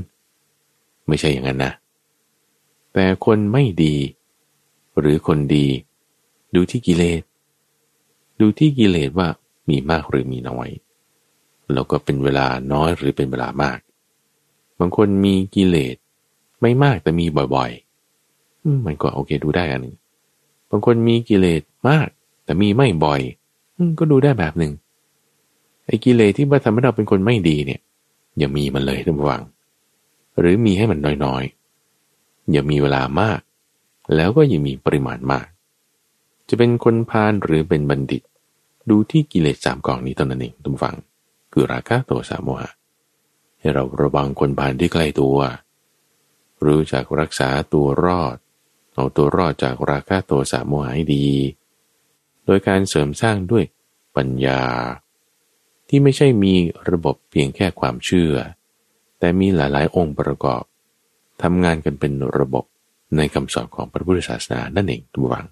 [1.06, 1.72] ไม่ใช่อย่างนั้นนะ
[2.92, 3.96] แต่คนไม่ดี
[4.98, 5.66] หรือคนดี
[6.54, 7.22] ดูที่กิเลส
[8.40, 9.28] ดูที่กิเลสว่า
[9.68, 10.68] มีมากหรือมีน้อย
[11.72, 13.78] แล้วก็เป็นเวลาน้อยหรือเป็นเวลามาก
[14.80, 15.96] บางคนมีกิเลส
[16.60, 19.96] ไม่มากแต่มีบ่อยๆ มันก็โอเคดูได้อันหนึ่ง
[20.70, 22.08] บางคนมีกิเลสมาก
[22.44, 23.20] แต่มีไม่บ่อย
[23.98, 24.72] ก็ดูได้แบบหนึ่ง
[25.86, 27.80] ไอ้กิเลสที่มาทำให้เราเป็นคนไม่ดีเนี่ย
[28.38, 29.42] อย่ามีมันเลยท่านผู้ฟัง
[30.38, 33.40] หรือมีให้มันน้อยๆ อย่ามีเวลามาก
[34.14, 35.46] แล้วก็อย่ามีปริมาณมาก
[36.48, 38.22] จะเป็นคนพาลหรือเป็นบัณฑิต
[38.90, 40.96] ดูที่กิเลสสามกองนี้เท่านั้นเองท่านผู้ฟัง
[41.52, 42.70] คือราคะโทสะโมหะ
[43.58, 45.38] ให้เราระวังคนพาลที่ใกล้ตัว
[46.64, 48.36] รู้จักรักษาตัวรอด
[48.94, 51.26] เอาตัวรอดจากราคะโทสะโมหะให้ดี
[52.46, 53.64] โดยการเสริมสร้างด้วย
[54.16, 54.62] ปัญญา
[55.88, 56.54] ที่ไม่ใช่มี
[56.90, 58.34] ระบบเพียงแค่ความเชื่อ
[59.18, 60.62] แต่มีหลายๆ องค์ประกอบ
[61.42, 62.64] ทำงานกันเป็นระบบ
[63.16, 65.46] ในคำสอนของพระพุทธศาสนานั่นเองทุกฝัง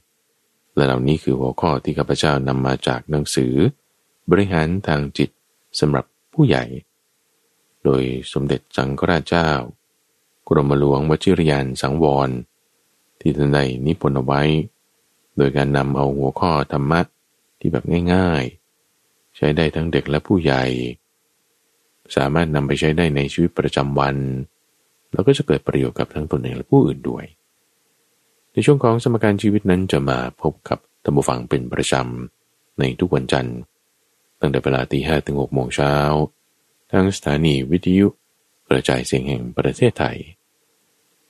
[0.75, 3.55] และเหล่านี้คือหัวข้อที่ข้าพเจ้านำมาจากหนังสือ
[4.31, 5.31] บริหารทางจิต
[5.81, 6.65] สำหรับผู้ใหญ่
[7.85, 9.51] โดยสมเด็จจังกราชเจ้า
[10.49, 12.31] กรมหลวงวชิรยานสังวร
[13.21, 14.43] ที่ท่านได้นิพนธ์เอาไว้
[15.37, 17.01] โดยการนำเอาหัวข้อธรรมะ
[17.61, 20.65] ที่แบบง่ายๆ ใช้ได้ทั้งเด็กและผู้ใหญ่
[22.17, 24.17] สามารถนำไปใช้ได้ในชีวิตประจำวัน
[25.13, 27.25] แล้วก็จะเกิดประโยชน์กับทั้งตนเองและผู้อื่นด้วย
[28.53, 33.57] ในช่วงของสมการชีวิตนั้นจะมาพบกับธรรมฟังเป็นประจำในทุกวันจันทร์
[34.41, 35.95] ตั้งแต่เวลาตีห้ถึงหกโมงเช้า
[36.91, 38.07] ทางสถานีวิทยุ
[38.69, 40.19] กระจายเสียงแห่งประเทศไทย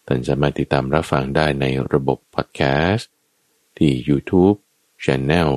[0.06, 2.60] ท่านสามารถติดตามรับฟังได้ในระบบพอดแค
[2.92, 3.10] สต์
[3.78, 4.56] ที่ YouTube
[5.04, 5.50] Channel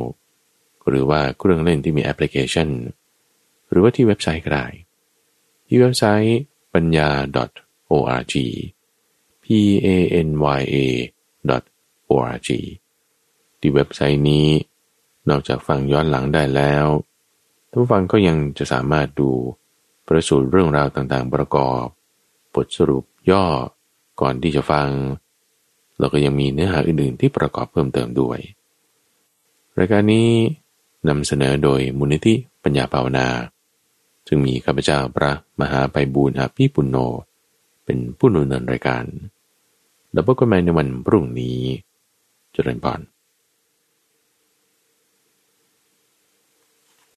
[0.87, 2.69] หรือว่าเครื่องเล่นที่มีแอปพลิเคชัน
[3.69, 4.67] หรือว่าที่เว็บไซต์ก็ได้
[5.67, 6.37] ที่เว็บไซต์
[6.73, 7.09] ปัญญา
[7.91, 8.35] .org
[9.43, 9.45] p
[9.85, 9.87] a
[10.27, 10.75] n y a
[12.11, 12.49] .org
[13.59, 14.47] ที่เว็บไซต์นี้
[15.29, 16.85] นอกจากฟังย้อนหลังได้แล้ว
[17.69, 19.31] ท่านฟังก็ยังจะสามารถดู
[20.07, 21.83] ประสูตรเรื่องราวต่างๆ ประกอบ
[22.53, 23.45] บทสรุปย่อ
[24.21, 24.87] ก่อนที่จะฟัง
[25.99, 28.39] เราก็ยังมีเนื้อหาอื่นๆ ที่ประกอบเพิ่มเติมด้วย
[29.79, 30.29] รายการนี้
[31.07, 32.33] นำเสนอโดยมูลนิธิ
[32.63, 33.27] ปัญญาภาวนา
[34.27, 35.31] จึงมีข้าพเจ้าพระ
[35.61, 36.97] มหาไปบูรณาภิปุณโญ
[37.85, 39.03] เป็นผู้ดำเนินรายการ
[40.11, 41.59] แล้วพบกันใหม่ในวันพรุ่งนี้
[42.53, 42.99] เจริญพร